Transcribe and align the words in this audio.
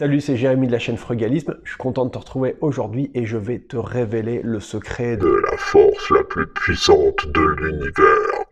Salut, 0.00 0.22
c'est 0.22 0.38
Jérémy 0.38 0.66
de 0.66 0.72
la 0.72 0.78
chaîne 0.78 0.96
Frugalisme. 0.96 1.58
Je 1.62 1.72
suis 1.72 1.76
content 1.76 2.06
de 2.06 2.10
te 2.10 2.16
retrouver 2.16 2.56
aujourd'hui 2.62 3.10
et 3.12 3.26
je 3.26 3.36
vais 3.36 3.58
te 3.58 3.76
révéler 3.76 4.40
le 4.42 4.58
secret 4.58 5.18
de 5.18 5.28
la 5.28 5.58
force 5.58 6.10
la 6.10 6.24
plus 6.24 6.46
puissante 6.46 7.26
de 7.26 7.40
l'univers. 7.60 8.49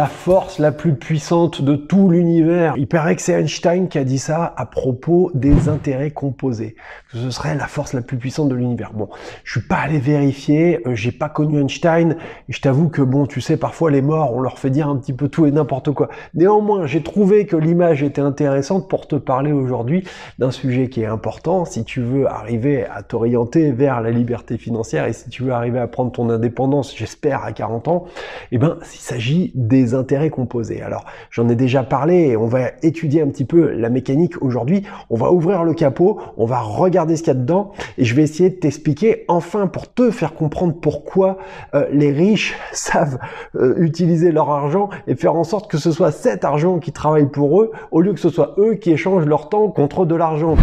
La 0.00 0.06
force 0.06 0.58
la 0.58 0.72
plus 0.72 0.94
puissante 0.94 1.60
de 1.60 1.76
tout 1.76 2.08
l'univers. 2.08 2.72
Il 2.78 2.86
paraît 2.86 3.16
que 3.16 3.20
c'est 3.20 3.38
Einstein 3.38 3.86
qui 3.86 3.98
a 3.98 4.04
dit 4.04 4.18
ça 4.18 4.54
à 4.56 4.64
propos 4.64 5.30
des 5.34 5.68
intérêts 5.68 6.10
composés. 6.10 6.74
Que 7.12 7.18
ce 7.18 7.30
serait 7.30 7.54
la 7.54 7.66
force 7.66 7.92
la 7.92 8.00
plus 8.00 8.16
puissante 8.16 8.48
de 8.48 8.54
l'univers. 8.54 8.92
Bon, 8.94 9.10
je 9.44 9.58
suis 9.58 9.68
pas 9.68 9.76
allé 9.76 9.98
vérifier, 9.98 10.80
euh, 10.86 10.94
j'ai 10.94 11.12
pas 11.12 11.28
connu 11.28 11.60
Einstein, 11.60 12.16
je 12.48 12.60
t'avoue 12.62 12.88
que 12.88 13.02
bon, 13.02 13.26
tu 13.26 13.42
sais, 13.42 13.58
parfois 13.58 13.90
les 13.90 14.00
morts, 14.00 14.34
on 14.34 14.40
leur 14.40 14.58
fait 14.58 14.70
dire 14.70 14.88
un 14.88 14.96
petit 14.96 15.12
peu 15.12 15.28
tout 15.28 15.44
et 15.44 15.50
n'importe 15.50 15.92
quoi. 15.92 16.08
Néanmoins, 16.32 16.86
j'ai 16.86 17.02
trouvé 17.02 17.44
que 17.44 17.56
l'image 17.56 18.02
était 18.02 18.22
intéressante 18.22 18.88
pour 18.88 19.06
te 19.06 19.16
parler 19.16 19.52
aujourd'hui 19.52 20.04
d'un 20.38 20.50
sujet 20.50 20.88
qui 20.88 21.02
est 21.02 21.06
important 21.06 21.66
si 21.66 21.84
tu 21.84 22.00
veux 22.00 22.26
arriver 22.26 22.86
à 22.86 23.02
t'orienter 23.02 23.70
vers 23.70 24.00
la 24.00 24.12
liberté 24.12 24.56
financière 24.56 25.04
et 25.04 25.12
si 25.12 25.28
tu 25.28 25.42
veux 25.42 25.52
arriver 25.52 25.78
à 25.78 25.88
prendre 25.88 26.10
ton 26.10 26.30
indépendance, 26.30 26.96
j'espère, 26.96 27.44
à 27.44 27.52
40 27.52 27.88
ans, 27.88 28.06
eh 28.50 28.56
ben, 28.56 28.78
il 28.80 28.98
s'agit 28.98 29.52
des 29.54 29.89
intérêts 29.94 30.30
composés. 30.30 30.82
Alors, 30.82 31.04
j'en 31.30 31.48
ai 31.48 31.54
déjà 31.54 31.82
parlé 31.82 32.28
et 32.28 32.36
on 32.36 32.46
va 32.46 32.70
étudier 32.82 33.22
un 33.22 33.28
petit 33.28 33.44
peu 33.44 33.70
la 33.72 33.90
mécanique 33.90 34.42
aujourd'hui. 34.42 34.82
On 35.10 35.16
va 35.16 35.32
ouvrir 35.32 35.64
le 35.64 35.74
capot, 35.74 36.20
on 36.36 36.46
va 36.46 36.60
regarder 36.60 37.16
ce 37.16 37.22
qu'il 37.22 37.32
y 37.32 37.36
a 37.36 37.40
dedans 37.40 37.72
et 37.98 38.04
je 38.04 38.14
vais 38.14 38.22
essayer 38.22 38.50
de 38.50 38.56
t'expliquer 38.56 39.24
enfin 39.28 39.66
pour 39.66 39.92
te 39.92 40.10
faire 40.10 40.34
comprendre 40.34 40.74
pourquoi 40.80 41.38
euh, 41.74 41.86
les 41.92 42.12
riches 42.12 42.56
savent 42.72 43.18
euh, 43.56 43.74
utiliser 43.78 44.32
leur 44.32 44.50
argent 44.50 44.90
et 45.06 45.14
faire 45.14 45.34
en 45.34 45.44
sorte 45.44 45.70
que 45.70 45.78
ce 45.78 45.92
soit 45.92 46.12
cet 46.12 46.44
argent 46.44 46.78
qui 46.78 46.92
travaille 46.92 47.26
pour 47.26 47.60
eux 47.62 47.72
au 47.90 48.00
lieu 48.00 48.12
que 48.12 48.20
ce 48.20 48.28
soit 48.28 48.54
eux 48.58 48.74
qui 48.74 48.90
échangent 48.90 49.26
leur 49.26 49.48
temps 49.48 49.68
contre 49.68 50.04
de 50.04 50.14
l'argent 50.14 50.56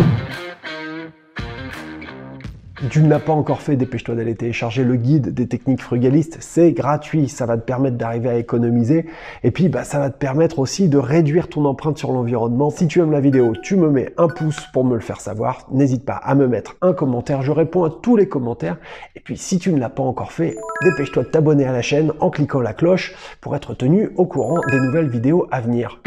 tu 2.89 3.01
ne 3.01 3.09
l'as 3.09 3.19
pas 3.19 3.33
encore 3.33 3.61
fait, 3.61 3.75
dépêche-toi 3.75 4.13
d'aller 4.13 4.35
télécharger 4.35 4.83
le 4.83 4.95
guide 4.97 5.33
des 5.33 5.47
techniques 5.47 5.81
frugalistes. 5.81 6.37
C'est 6.41 6.71
gratuit, 6.73 7.27
ça 7.27 7.47
va 7.47 7.57
te 7.57 7.63
permettre 7.63 7.97
d'arriver 7.97 8.29
à 8.29 8.35
économiser. 8.35 9.07
Et 9.43 9.49
puis, 9.49 9.67
bah, 9.67 9.83
ça 9.83 9.97
va 9.97 10.11
te 10.11 10.17
permettre 10.17 10.59
aussi 10.59 10.87
de 10.87 10.97
réduire 10.97 11.47
ton 11.47 11.65
empreinte 11.65 11.97
sur 11.97 12.11
l'environnement. 12.11 12.69
Si 12.69 12.87
tu 12.87 12.99
aimes 12.99 13.11
la 13.11 13.19
vidéo, 13.19 13.53
tu 13.63 13.75
me 13.77 13.89
mets 13.89 14.13
un 14.17 14.27
pouce 14.27 14.67
pour 14.73 14.85
me 14.85 14.93
le 14.93 15.01
faire 15.01 15.19
savoir. 15.19 15.65
N'hésite 15.71 16.05
pas 16.05 16.15
à 16.15 16.35
me 16.35 16.47
mettre 16.47 16.75
un 16.81 16.93
commentaire. 16.93 17.41
Je 17.41 17.51
réponds 17.51 17.83
à 17.83 17.89
tous 17.89 18.15
les 18.15 18.27
commentaires. 18.27 18.77
Et 19.15 19.21
puis, 19.21 19.37
si 19.37 19.57
tu 19.57 19.71
ne 19.71 19.79
l'as 19.79 19.89
pas 19.89 20.03
encore 20.03 20.31
fait, 20.31 20.55
dépêche-toi 20.83 21.23
de 21.23 21.29
t'abonner 21.29 21.65
à 21.65 21.71
la 21.71 21.81
chaîne 21.81 22.11
en 22.19 22.29
cliquant 22.29 22.61
la 22.61 22.73
cloche 22.73 23.15
pour 23.41 23.55
être 23.55 23.73
tenu 23.73 24.11
au 24.17 24.25
courant 24.25 24.61
des 24.69 24.79
nouvelles 24.79 25.09
vidéos 25.09 25.47
à 25.51 25.61
venir. 25.61 25.99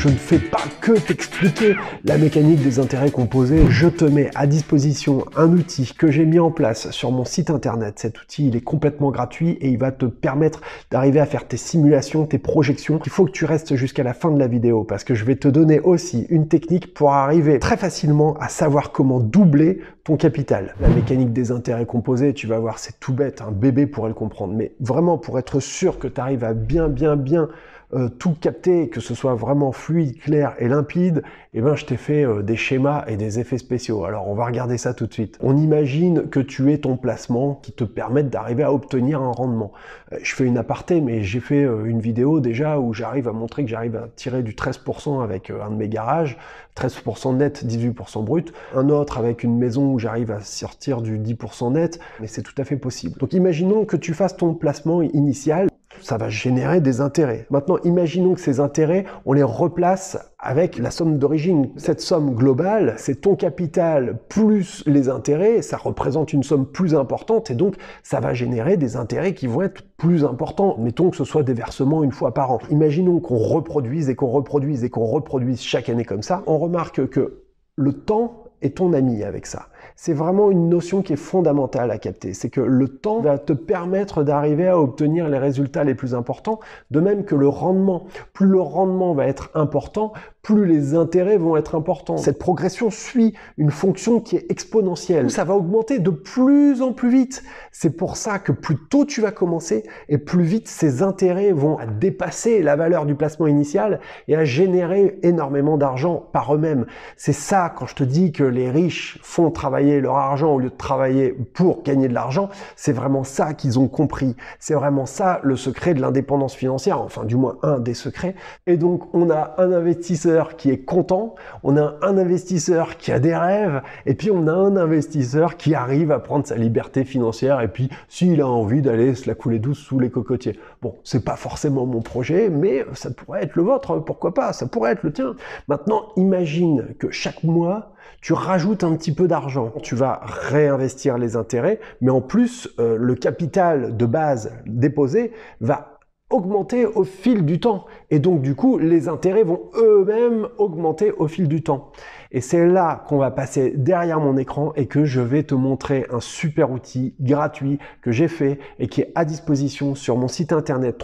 Je 0.00 0.08
ne 0.08 0.14
fais 0.14 0.38
pas 0.38 0.62
que 0.80 0.92
t'expliquer 0.92 1.76
la 2.04 2.16
mécanique 2.16 2.62
des 2.62 2.78
intérêts 2.78 3.10
composés. 3.10 3.66
Je 3.68 3.86
te 3.86 4.06
mets 4.06 4.30
à 4.34 4.46
disposition 4.46 5.26
un 5.36 5.52
outil 5.52 5.92
que 5.92 6.10
j'ai 6.10 6.24
mis 6.24 6.38
en 6.38 6.50
place 6.50 6.90
sur 6.90 7.12
mon 7.12 7.26
site 7.26 7.50
internet. 7.50 7.98
Cet 7.98 8.18
outil, 8.18 8.48
il 8.48 8.56
est 8.56 8.62
complètement 8.62 9.10
gratuit 9.10 9.58
et 9.60 9.68
il 9.68 9.76
va 9.76 9.92
te 9.92 10.06
permettre 10.06 10.62
d'arriver 10.90 11.20
à 11.20 11.26
faire 11.26 11.46
tes 11.46 11.58
simulations, 11.58 12.24
tes 12.24 12.38
projections. 12.38 12.98
Il 13.04 13.12
faut 13.12 13.26
que 13.26 13.30
tu 13.30 13.44
restes 13.44 13.74
jusqu'à 13.74 14.02
la 14.02 14.14
fin 14.14 14.30
de 14.30 14.38
la 14.38 14.46
vidéo 14.46 14.84
parce 14.84 15.04
que 15.04 15.14
je 15.14 15.26
vais 15.26 15.36
te 15.36 15.48
donner 15.48 15.80
aussi 15.80 16.26
une 16.30 16.48
technique 16.48 16.94
pour 16.94 17.12
arriver 17.12 17.58
très 17.58 17.76
facilement 17.76 18.38
à 18.40 18.48
savoir 18.48 18.92
comment 18.92 19.20
doubler 19.20 19.80
ton 20.04 20.16
capital. 20.16 20.76
La 20.80 20.88
mécanique 20.88 21.34
des 21.34 21.52
intérêts 21.52 21.84
composés, 21.84 22.32
tu 22.32 22.46
vas 22.46 22.58
voir, 22.58 22.78
c'est 22.78 22.98
tout 23.00 23.12
bête, 23.12 23.42
un 23.42 23.52
bébé 23.52 23.84
pourrait 23.84 24.08
le 24.08 24.14
comprendre. 24.14 24.54
Mais 24.54 24.72
vraiment, 24.80 25.18
pour 25.18 25.38
être 25.38 25.60
sûr 25.60 25.98
que 25.98 26.08
tu 26.08 26.22
arrives 26.22 26.44
à 26.44 26.54
bien, 26.54 26.88
bien, 26.88 27.16
bien 27.16 27.50
euh, 27.92 28.08
tout 28.08 28.34
capter, 28.40 28.88
que 28.88 29.00
ce 29.00 29.14
soit 29.14 29.34
vraiment 29.34 29.72
fluide, 29.72 30.18
clair 30.20 30.54
et 30.58 30.68
limpide, 30.68 31.22
eh 31.52 31.60
ben 31.60 31.74
je 31.74 31.84
t'ai 31.84 31.96
fait 31.96 32.24
euh, 32.24 32.42
des 32.42 32.54
schémas 32.54 33.04
et 33.08 33.16
des 33.16 33.40
effets 33.40 33.58
spéciaux. 33.58 34.04
Alors 34.04 34.28
on 34.28 34.34
va 34.34 34.44
regarder 34.46 34.78
ça 34.78 34.94
tout 34.94 35.06
de 35.06 35.12
suite. 35.12 35.36
On 35.40 35.56
imagine 35.56 36.28
que 36.28 36.38
tu 36.38 36.72
es 36.72 36.78
ton 36.78 36.96
placement 36.96 37.56
qui 37.56 37.72
te 37.72 37.82
permette 37.82 38.30
d'arriver 38.30 38.62
à 38.62 38.72
obtenir 38.72 39.20
un 39.20 39.32
rendement. 39.32 39.72
Euh, 40.12 40.18
je 40.22 40.32
fais 40.32 40.44
une 40.44 40.58
aparté, 40.58 41.00
mais 41.00 41.24
j'ai 41.24 41.40
fait 41.40 41.62
une 41.62 42.00
vidéo 42.00 42.38
déjà 42.38 42.78
où 42.78 42.92
j'arrive 42.94 43.26
à 43.26 43.32
montrer 43.32 43.64
que 43.64 43.70
j'arrive 43.70 43.96
à 43.96 44.06
tirer 44.14 44.44
du 44.44 44.52
13% 44.52 45.24
avec 45.24 45.50
un 45.50 45.70
de 45.70 45.76
mes 45.76 45.88
garages, 45.88 46.38
13% 46.76 47.36
net, 47.36 47.64
18% 47.64 48.24
brut. 48.24 48.52
Un 48.76 48.88
autre 48.88 49.18
avec 49.18 49.42
une 49.42 49.58
maison 49.58 49.92
où 49.92 49.98
j'arrive 49.98 50.30
à 50.30 50.40
sortir 50.40 51.02
du 51.02 51.18
10% 51.18 51.72
net, 51.72 51.98
mais 52.20 52.28
c'est 52.28 52.42
tout 52.42 52.54
à 52.58 52.64
fait 52.64 52.76
possible. 52.76 53.18
Donc 53.18 53.32
imaginons 53.32 53.84
que 53.84 53.96
tu 53.96 54.14
fasses 54.14 54.36
ton 54.36 54.54
placement 54.54 55.02
initial 55.02 55.68
ça 56.02 56.16
va 56.16 56.28
générer 56.28 56.80
des 56.80 57.00
intérêts. 57.00 57.46
Maintenant, 57.50 57.78
imaginons 57.84 58.34
que 58.34 58.40
ces 58.40 58.60
intérêts, 58.60 59.04
on 59.26 59.32
les 59.32 59.42
replace 59.42 60.18
avec 60.38 60.78
la 60.78 60.90
somme 60.90 61.18
d'origine. 61.18 61.39
Cette 61.76 62.00
somme 62.00 62.34
globale, 62.34 62.94
c'est 62.96 63.22
ton 63.22 63.36
capital 63.36 64.18
plus 64.28 64.82
les 64.86 65.08
intérêts, 65.08 65.62
ça 65.62 65.76
représente 65.76 66.32
une 66.32 66.42
somme 66.42 66.66
plus 66.66 66.94
importante 66.94 67.50
et 67.50 67.54
donc 67.54 67.76
ça 68.02 68.20
va 68.20 68.34
générer 68.34 68.76
des 68.76 68.96
intérêts 68.96 69.34
qui 69.34 69.46
vont 69.46 69.62
être 69.62 69.82
plus 69.96 70.24
importants. 70.24 70.76
Mettons 70.78 71.10
que 71.10 71.16
ce 71.16 71.24
soit 71.24 71.42
des 71.42 71.54
versements 71.54 72.02
une 72.02 72.12
fois 72.12 72.34
par 72.34 72.52
an. 72.52 72.58
Imaginons 72.70 73.20
qu'on 73.20 73.38
reproduise 73.38 74.10
et 74.10 74.14
qu'on 74.14 74.28
reproduise 74.28 74.84
et 74.84 74.90
qu'on 74.90 75.06
reproduise 75.06 75.60
chaque 75.60 75.88
année 75.88 76.04
comme 76.04 76.22
ça. 76.22 76.42
On 76.46 76.58
remarque 76.58 77.06
que 77.08 77.42
le 77.76 77.92
temps 77.92 78.44
est 78.62 78.76
ton 78.76 78.92
ami 78.92 79.22
avec 79.22 79.46
ça 79.46 79.69
c'est 79.96 80.12
vraiment 80.12 80.50
une 80.50 80.68
notion 80.68 81.02
qui 81.02 81.12
est 81.12 81.16
fondamentale 81.16 81.90
à 81.90 81.98
capter. 81.98 82.34
C'est 82.34 82.50
que 82.50 82.60
le 82.60 82.88
temps 82.88 83.20
va 83.20 83.38
te 83.38 83.52
permettre 83.52 84.22
d'arriver 84.22 84.68
à 84.68 84.78
obtenir 84.78 85.28
les 85.28 85.38
résultats 85.38 85.84
les 85.84 85.94
plus 85.94 86.14
importants, 86.14 86.60
de 86.90 87.00
même 87.00 87.24
que 87.24 87.34
le 87.34 87.48
rendement. 87.48 88.06
Plus 88.32 88.46
le 88.46 88.60
rendement 88.60 89.14
va 89.14 89.26
être 89.26 89.50
important, 89.54 90.12
plus 90.42 90.64
les 90.64 90.94
intérêts 90.94 91.36
vont 91.36 91.56
être 91.56 91.74
importants. 91.74 92.16
Cette 92.16 92.38
progression 92.38 92.90
suit 92.90 93.34
une 93.58 93.70
fonction 93.70 94.20
qui 94.20 94.36
est 94.36 94.50
exponentielle. 94.50 95.30
Ça 95.30 95.44
va 95.44 95.54
augmenter 95.54 95.98
de 95.98 96.10
plus 96.10 96.80
en 96.82 96.92
plus 96.92 97.10
vite. 97.10 97.42
C'est 97.72 97.96
pour 97.96 98.16
ça 98.16 98.38
que 98.38 98.52
plus 98.52 98.76
tôt 98.76 99.04
tu 99.04 99.20
vas 99.20 99.32
commencer 99.32 99.84
et 100.08 100.18
plus 100.18 100.44
vite 100.44 100.68
ces 100.68 101.02
intérêts 101.02 101.52
vont 101.52 101.78
dépasser 102.00 102.62
la 102.62 102.76
valeur 102.76 103.06
du 103.06 103.14
placement 103.14 103.46
initial 103.46 104.00
et 104.28 104.36
à 104.36 104.44
générer 104.44 105.18
énormément 105.22 105.76
d'argent 105.76 106.28
par 106.32 106.54
eux-mêmes. 106.54 106.86
C'est 107.16 107.32
ça 107.32 107.72
quand 107.76 107.86
je 107.86 107.94
te 107.94 108.04
dis 108.04 108.32
que 108.32 108.44
les 108.44 108.70
riches 108.70 109.18
font 109.22 109.50
travailler 109.50 109.69
leur 110.00 110.16
argent 110.16 110.52
au 110.52 110.58
lieu 110.58 110.70
de 110.70 110.76
travailler 110.76 111.32
pour 111.32 111.82
gagner 111.82 112.08
de 112.08 112.14
l'argent, 112.14 112.48
c'est 112.76 112.92
vraiment 112.92 113.24
ça 113.24 113.54
qu'ils 113.54 113.78
ont 113.78 113.88
compris. 113.88 114.36
C'est 114.58 114.74
vraiment 114.74 115.06
ça 115.06 115.40
le 115.42 115.56
secret 115.56 115.94
de 115.94 116.00
l'indépendance 116.00 116.54
financière, 116.54 117.00
enfin 117.00 117.24
du 117.24 117.36
moins 117.36 117.56
un 117.62 117.78
des 117.78 117.94
secrets. 117.94 118.34
Et 118.66 118.76
donc 118.76 119.14
on 119.14 119.30
a 119.30 119.54
un 119.58 119.72
investisseur 119.72 120.56
qui 120.56 120.70
est 120.70 120.78
content, 120.78 121.34
on 121.62 121.76
a 121.76 121.94
un 122.02 122.18
investisseur 122.18 122.96
qui 122.96 123.12
a 123.12 123.18
des 123.18 123.34
rêves, 123.34 123.82
et 124.06 124.14
puis 124.14 124.30
on 124.30 124.46
a 124.46 124.52
un 124.52 124.76
investisseur 124.76 125.56
qui 125.56 125.74
arrive 125.74 126.12
à 126.12 126.18
prendre 126.18 126.46
sa 126.46 126.56
liberté 126.56 127.04
financière, 127.04 127.60
et 127.60 127.68
puis 127.68 127.90
s'il 128.08 128.40
a 128.40 128.46
envie 128.46 128.82
d'aller 128.82 129.14
se 129.14 129.28
la 129.28 129.34
couler 129.34 129.58
douce 129.58 129.78
sous 129.78 129.98
les 129.98 130.10
cocotiers. 130.10 130.58
Bon, 130.82 130.96
c'est 131.04 131.24
pas 131.24 131.36
forcément 131.36 131.86
mon 131.86 132.00
projet, 132.00 132.48
mais 132.50 132.84
ça 132.94 133.10
pourrait 133.10 133.44
être 133.44 133.56
le 133.56 133.62
vôtre, 133.62 133.98
pourquoi 133.98 134.34
pas, 134.34 134.52
ça 134.52 134.66
pourrait 134.66 134.92
être 134.92 135.02
le 135.02 135.12
tien. 135.12 135.34
Maintenant, 135.68 136.06
imagine 136.16 136.94
que 136.98 137.10
chaque 137.10 137.44
mois, 137.44 137.92
tu 138.20 138.32
rajoutes 138.32 138.84
un 138.84 138.94
petit 138.94 139.14
peu 139.14 139.28
d'argent. 139.28 139.72
Tu 139.82 139.94
vas 139.94 140.20
réinvestir 140.24 141.18
les 141.18 141.36
intérêts, 141.36 141.80
mais 142.00 142.10
en 142.10 142.20
plus, 142.20 142.68
euh, 142.78 142.96
le 142.98 143.14
capital 143.14 143.96
de 143.96 144.06
base 144.06 144.52
déposé 144.66 145.32
va 145.60 146.00
augmenter 146.30 146.86
au 146.86 147.02
fil 147.04 147.44
du 147.44 147.58
temps. 147.58 147.86
Et 148.10 148.20
donc, 148.20 148.40
du 148.40 148.54
coup, 148.54 148.78
les 148.78 149.08
intérêts 149.08 149.42
vont 149.42 149.62
eux-mêmes 149.74 150.48
augmenter 150.58 151.12
au 151.12 151.26
fil 151.26 151.48
du 151.48 151.62
temps. 151.62 151.90
Et 152.30 152.40
c'est 152.40 152.66
là 152.66 153.04
qu'on 153.08 153.18
va 153.18 153.32
passer 153.32 153.74
derrière 153.76 154.20
mon 154.20 154.36
écran 154.36 154.72
et 154.76 154.86
que 154.86 155.04
je 155.04 155.20
vais 155.20 155.42
te 155.42 155.54
montrer 155.54 156.06
un 156.12 156.20
super 156.20 156.70
outil 156.70 157.14
gratuit 157.20 157.80
que 158.00 158.12
j'ai 158.12 158.28
fait 158.28 158.60
et 158.78 158.86
qui 158.86 159.00
est 159.00 159.12
à 159.16 159.24
disposition 159.24 159.96
sur 159.96 160.16
mon 160.16 160.28
site 160.28 160.52
internet 160.52 160.96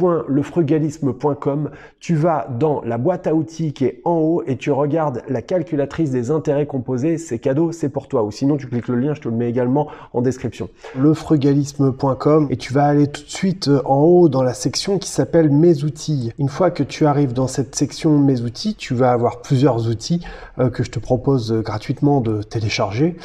www.lefrugalisme.com. 0.00 1.70
Tu 2.00 2.14
vas 2.14 2.48
dans 2.58 2.82
la 2.82 2.98
boîte 2.98 3.26
à 3.26 3.34
outils 3.34 3.72
qui 3.72 3.84
est 3.84 4.00
en 4.04 4.16
haut 4.16 4.42
et 4.46 4.56
tu 4.56 4.70
regardes 4.70 5.22
la 5.28 5.42
calculatrice 5.42 6.10
des 6.10 6.30
intérêts 6.30 6.66
composés. 6.66 7.18
C'est 7.18 7.38
cadeau, 7.38 7.72
c'est 7.72 7.88
pour 7.88 8.08
toi. 8.08 8.22
Ou 8.24 8.30
sinon, 8.30 8.56
tu 8.56 8.66
cliques 8.66 8.88
le 8.88 8.96
lien, 8.96 9.14
je 9.14 9.20
te 9.20 9.28
le 9.28 9.34
mets 9.34 9.48
également 9.48 9.88
en 10.12 10.22
description. 10.22 10.68
Lefrugalisme.com 10.98 12.48
et 12.50 12.56
tu 12.56 12.72
vas 12.72 12.86
aller 12.86 13.06
tout 13.06 13.22
de 13.22 13.28
suite 13.28 13.68
euh, 13.68 13.82
en 13.84 13.98
haut 13.98 14.28
dans 14.28 14.42
la 14.42 14.54
section 14.54 14.98
qui 14.98 15.08
s'appelle 15.08 15.50
Mes 15.50 15.84
outils. 15.84 16.32
Une 16.38 16.48
fois 16.48 16.70
que 16.70 16.82
tu 16.82 17.06
arrives 17.06 17.32
dans 17.32 17.46
cette 17.46 17.74
section 17.74 18.18
Mes 18.18 18.40
outils, 18.42 18.74
tu 18.74 18.94
vas 18.94 19.12
avoir 19.12 19.42
plusieurs 19.42 19.88
outils 19.88 20.24
euh, 20.58 20.70
que 20.70 20.82
je 20.82 20.90
te 20.90 20.98
propose 20.98 21.52
euh, 21.52 21.60
gratuitement 21.60 22.20
de 22.20 22.42
télécharger. 22.42 23.16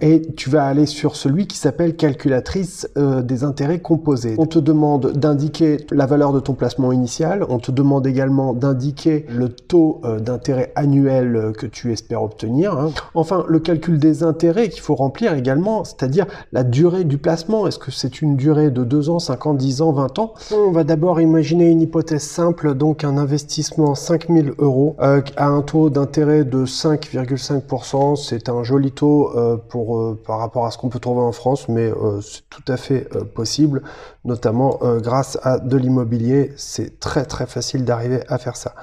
Et 0.00 0.22
tu 0.36 0.50
vas 0.50 0.66
aller 0.66 0.86
sur 0.86 1.16
celui 1.16 1.46
qui 1.46 1.56
s'appelle 1.56 1.96
calculatrice 1.96 2.88
des 2.96 3.44
intérêts 3.44 3.78
composés. 3.78 4.34
On 4.38 4.46
te 4.46 4.58
demande 4.58 5.12
d'indiquer 5.12 5.76
la 5.90 6.06
valeur 6.06 6.32
de 6.32 6.40
ton 6.40 6.54
placement 6.54 6.92
initial. 6.92 7.44
On 7.48 7.58
te 7.58 7.70
demande 7.70 8.06
également 8.06 8.52
d'indiquer 8.52 9.26
le 9.28 9.48
taux 9.48 10.00
euh, 10.04 10.20
d'intérêt 10.20 10.72
annuel 10.74 11.36
euh, 11.36 11.52
que 11.52 11.66
tu 11.66 11.92
espères 11.92 12.22
obtenir. 12.22 12.78
Hein. 12.78 12.90
Enfin, 13.14 13.44
le 13.48 13.58
calcul 13.58 13.98
des 13.98 14.22
intérêts 14.22 14.68
qu'il 14.68 14.80
faut 14.80 14.94
remplir 14.94 15.34
également, 15.34 15.84
c'est-à-dire 15.84 16.26
la 16.52 16.64
durée 16.64 17.04
du 17.04 17.18
placement. 17.18 17.66
Est-ce 17.66 17.78
que 17.78 17.90
c'est 17.90 18.22
une 18.22 18.36
durée 18.36 18.70
de 18.70 18.84
2 18.84 19.10
ans, 19.10 19.18
5 19.18 19.46
ans, 19.46 19.54
10 19.54 19.82
ans, 19.82 19.92
20 19.92 20.18
ans? 20.18 20.34
On 20.52 20.70
va 20.72 20.84
d'abord 20.84 21.20
imaginer 21.20 21.70
une 21.70 21.80
hypothèse 21.80 22.22
simple, 22.22 22.74
donc 22.74 23.04
un 23.04 23.16
investissement 23.16 23.94
5000 23.94 24.52
euros 24.58 24.96
euh, 25.00 25.20
à 25.36 25.48
un 25.48 25.62
taux 25.62 25.90
d'intérêt 25.90 26.44
de 26.44 26.64
5,5%. 26.64 28.16
C'est 28.16 28.48
un 28.48 28.62
joli 28.62 28.92
taux 28.92 29.30
pour, 29.68 30.16
par 30.26 30.38
rapport 30.38 30.66
à 30.66 30.70
ce 30.70 30.78
qu'on 30.78 30.88
peut 30.88 30.98
trouver 30.98 31.22
en 31.22 31.32
France, 31.32 31.68
mais 31.68 31.90
c'est 32.20 32.42
tout 32.50 32.72
à 32.72 32.76
fait 32.76 33.08
possible, 33.34 33.82
notamment 34.24 34.78
grâce 35.00 35.38
à 35.42 35.58
de 35.64 35.76
l'immobilier. 35.76 36.52
C'est 36.56 37.00
très 37.00 37.24
très 37.24 37.46
facile 37.46 37.84
d'arriver 37.84 38.22
à 38.28 38.38
faire 38.38 38.56
ça 38.56 38.74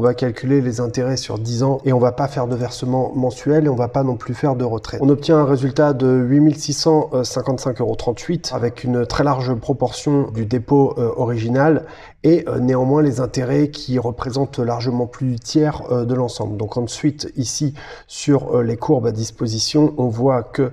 on 0.00 0.02
va 0.02 0.14
calculer 0.14 0.62
les 0.62 0.80
intérêts 0.80 1.18
sur 1.18 1.38
10 1.38 1.62
ans 1.62 1.82
et 1.84 1.92
on 1.92 1.98
va 1.98 2.12
pas 2.12 2.26
faire 2.26 2.46
de 2.46 2.56
versement 2.56 3.12
mensuel 3.14 3.66
et 3.66 3.68
on 3.68 3.74
va 3.74 3.88
pas 3.88 4.02
non 4.02 4.16
plus 4.16 4.32
faire 4.32 4.56
de 4.56 4.64
retrait. 4.64 4.96
On 5.02 5.10
obtient 5.10 5.36
un 5.36 5.44
résultat 5.44 5.92
de 5.92 6.26
8655,38 6.26 7.82
euros 7.82 7.96
avec 8.52 8.82
une 8.82 9.04
très 9.04 9.24
large 9.24 9.52
proportion 9.56 10.30
du 10.30 10.46
dépôt 10.46 10.94
euh, 10.96 11.10
original 11.16 11.84
et 12.22 12.48
euh, 12.48 12.60
néanmoins 12.60 13.02
les 13.02 13.20
intérêts 13.20 13.68
qui 13.68 13.98
représentent 13.98 14.58
largement 14.58 15.06
plus 15.06 15.32
du 15.32 15.38
tiers 15.38 15.82
euh, 15.90 16.06
de 16.06 16.14
l'ensemble. 16.14 16.56
Donc 16.56 16.78
ensuite 16.78 17.30
ici 17.36 17.74
sur 18.06 18.62
les 18.62 18.78
courbes 18.78 19.06
à 19.06 19.12
disposition, 19.12 19.92
on 19.98 20.08
voit 20.08 20.42
que 20.42 20.72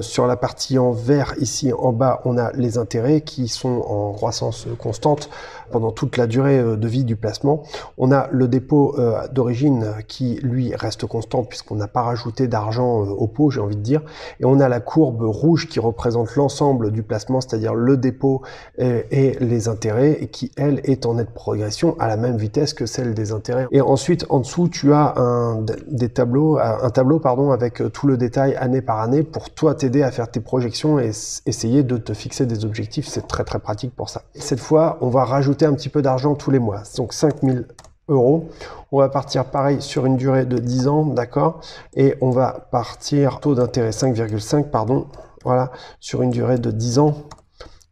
sur 0.00 0.26
la 0.26 0.36
partie 0.36 0.78
en 0.78 0.92
vert 0.92 1.34
ici 1.38 1.72
en 1.72 1.92
bas, 1.92 2.20
on 2.24 2.38
a 2.38 2.52
les 2.52 2.78
intérêts 2.78 3.22
qui 3.22 3.48
sont 3.48 3.82
en 3.88 4.12
croissance 4.12 4.66
constante 4.78 5.28
pendant 5.70 5.90
toute 5.90 6.16
la 6.16 6.26
durée 6.26 6.58
euh, 6.58 6.76
de 6.76 6.88
vie 6.88 7.04
du 7.04 7.16
placement. 7.16 7.62
On 7.98 8.12
a 8.12 8.28
le 8.30 8.48
dépôt 8.48 8.94
euh, 8.98 9.26
d'origine 9.32 9.86
qui, 10.08 10.36
lui, 10.42 10.74
reste 10.74 11.06
constant 11.06 11.44
puisqu'on 11.44 11.76
n'a 11.76 11.88
pas 11.88 12.02
rajouté 12.02 12.48
d'argent 12.48 13.02
euh, 13.02 13.10
au 13.10 13.26
pot, 13.26 13.50
j'ai 13.50 13.60
envie 13.60 13.76
de 13.76 13.82
dire. 13.82 14.02
Et 14.40 14.44
on 14.44 14.60
a 14.60 14.68
la 14.68 14.80
courbe 14.80 15.22
rouge 15.22 15.68
qui 15.68 15.80
représente 15.80 16.34
l'ensemble 16.36 16.90
du 16.90 17.02
placement, 17.02 17.40
c'est-à-dire 17.40 17.74
le 17.74 17.96
dépôt 17.96 18.42
et, 18.78 19.36
les 19.40 19.68
intérêts, 19.68 20.18
et 20.20 20.28
qui, 20.28 20.50
elle, 20.56 20.80
est 20.84 21.06
en 21.06 21.14
nette 21.14 21.30
progression 21.30 21.96
à 21.98 22.08
la 22.08 22.16
même 22.16 22.36
vitesse 22.36 22.74
que 22.74 22.86
celle 22.86 23.14
des 23.14 23.32
intérêts. 23.32 23.66
Et 23.70 23.80
ensuite, 23.80 24.26
en 24.28 24.40
dessous, 24.40 24.68
tu 24.68 24.92
as 24.92 25.14
un, 25.16 25.64
des 25.88 26.08
tableaux, 26.08 26.58
un 26.58 26.90
tableau 26.90 27.18
pardon, 27.18 27.50
avec 27.50 27.82
tout 27.92 28.06
le 28.06 28.16
détail 28.16 28.54
année 28.56 28.82
par 28.82 29.00
année 29.00 29.22
pour 29.22 29.50
toi 29.50 29.74
t'aider 29.74 30.02
à 30.02 30.10
faire 30.10 30.30
tes 30.30 30.40
projections 30.40 30.98
et 30.98 31.10
essayer 31.46 31.82
de 31.82 31.96
te 31.96 32.14
fixer 32.14 32.46
des 32.46 32.64
objectifs. 32.64 33.06
C'est 33.06 33.26
très 33.26 33.44
très 33.44 33.58
pratique 33.58 33.94
pour 33.94 34.08
ça. 34.08 34.22
Cette 34.34 34.60
fois, 34.60 34.98
on 35.00 35.08
va 35.08 35.24
rajouter 35.24 35.59
un 35.66 35.74
petit 35.74 35.88
peu 35.88 36.02
d'argent 36.02 36.34
tous 36.34 36.50
les 36.50 36.58
mois. 36.58 36.82
Donc 36.96 37.12
5000 37.12 37.66
euros. 38.08 38.48
On 38.92 38.98
va 38.98 39.08
partir 39.08 39.44
pareil 39.46 39.80
sur 39.80 40.06
une 40.06 40.16
durée 40.16 40.44
de 40.44 40.58
10 40.58 40.88
ans, 40.88 41.04
d'accord? 41.04 41.60
Et 41.94 42.16
on 42.20 42.30
va 42.30 42.68
partir 42.70 43.40
taux 43.40 43.54
d'intérêt 43.54 43.90
5,5, 43.90 44.70
pardon, 44.70 45.06
voilà, 45.44 45.70
sur 46.00 46.22
une 46.22 46.30
durée 46.30 46.58
de 46.58 46.70
10 46.70 46.98
ans. 46.98 47.14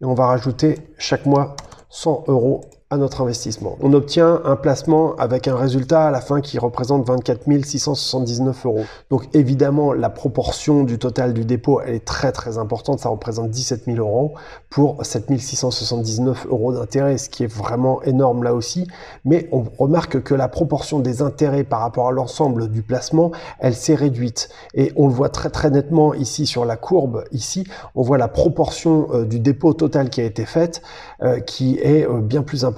Et 0.00 0.04
on 0.04 0.14
va 0.14 0.26
rajouter 0.26 0.92
chaque 0.98 1.26
mois 1.26 1.56
100 1.90 2.24
euros 2.28 2.62
à 2.90 2.96
notre 2.96 3.20
investissement. 3.20 3.76
On 3.82 3.92
obtient 3.92 4.40
un 4.46 4.56
placement 4.56 5.14
avec 5.16 5.46
un 5.46 5.56
résultat 5.56 6.06
à 6.06 6.10
la 6.10 6.22
fin 6.22 6.40
qui 6.40 6.58
représente 6.58 7.06
24 7.06 7.44
679 7.62 8.64
euros. 8.64 8.84
Donc 9.10 9.28
évidemment, 9.34 9.92
la 9.92 10.08
proportion 10.08 10.84
du 10.84 10.98
total 10.98 11.34
du 11.34 11.44
dépôt, 11.44 11.82
elle 11.84 11.96
est 11.96 12.04
très 12.04 12.32
très 12.32 12.56
importante. 12.56 13.00
Ça 13.00 13.10
représente 13.10 13.50
17 13.50 13.84
000 13.84 13.98
euros 13.98 14.32
pour 14.70 15.04
7 15.04 15.38
679 15.38 16.46
euros 16.46 16.72
d'intérêt, 16.72 17.18
ce 17.18 17.28
qui 17.28 17.44
est 17.44 17.52
vraiment 17.52 18.02
énorme 18.04 18.42
là 18.42 18.54
aussi. 18.54 18.86
Mais 19.26 19.50
on 19.52 19.64
remarque 19.78 20.22
que 20.22 20.34
la 20.34 20.48
proportion 20.48 20.98
des 20.98 21.20
intérêts 21.20 21.64
par 21.64 21.80
rapport 21.80 22.08
à 22.08 22.12
l'ensemble 22.12 22.70
du 22.70 22.82
placement, 22.82 23.32
elle 23.58 23.74
s'est 23.74 23.96
réduite. 23.96 24.48
Et 24.72 24.92
on 24.96 25.08
le 25.08 25.12
voit 25.12 25.28
très 25.28 25.50
très 25.50 25.68
nettement 25.68 26.14
ici 26.14 26.46
sur 26.46 26.64
la 26.64 26.78
courbe. 26.78 27.24
Ici, 27.32 27.66
on 27.94 28.00
voit 28.00 28.16
la 28.16 28.28
proportion 28.28 29.08
euh, 29.12 29.24
du 29.26 29.40
dépôt 29.40 29.74
total 29.74 30.08
qui 30.08 30.22
a 30.22 30.24
été 30.24 30.46
faite, 30.46 30.80
euh, 31.22 31.40
qui 31.40 31.78
est 31.82 32.08
euh, 32.08 32.20
bien 32.20 32.42
plus 32.42 32.64
importante 32.64 32.77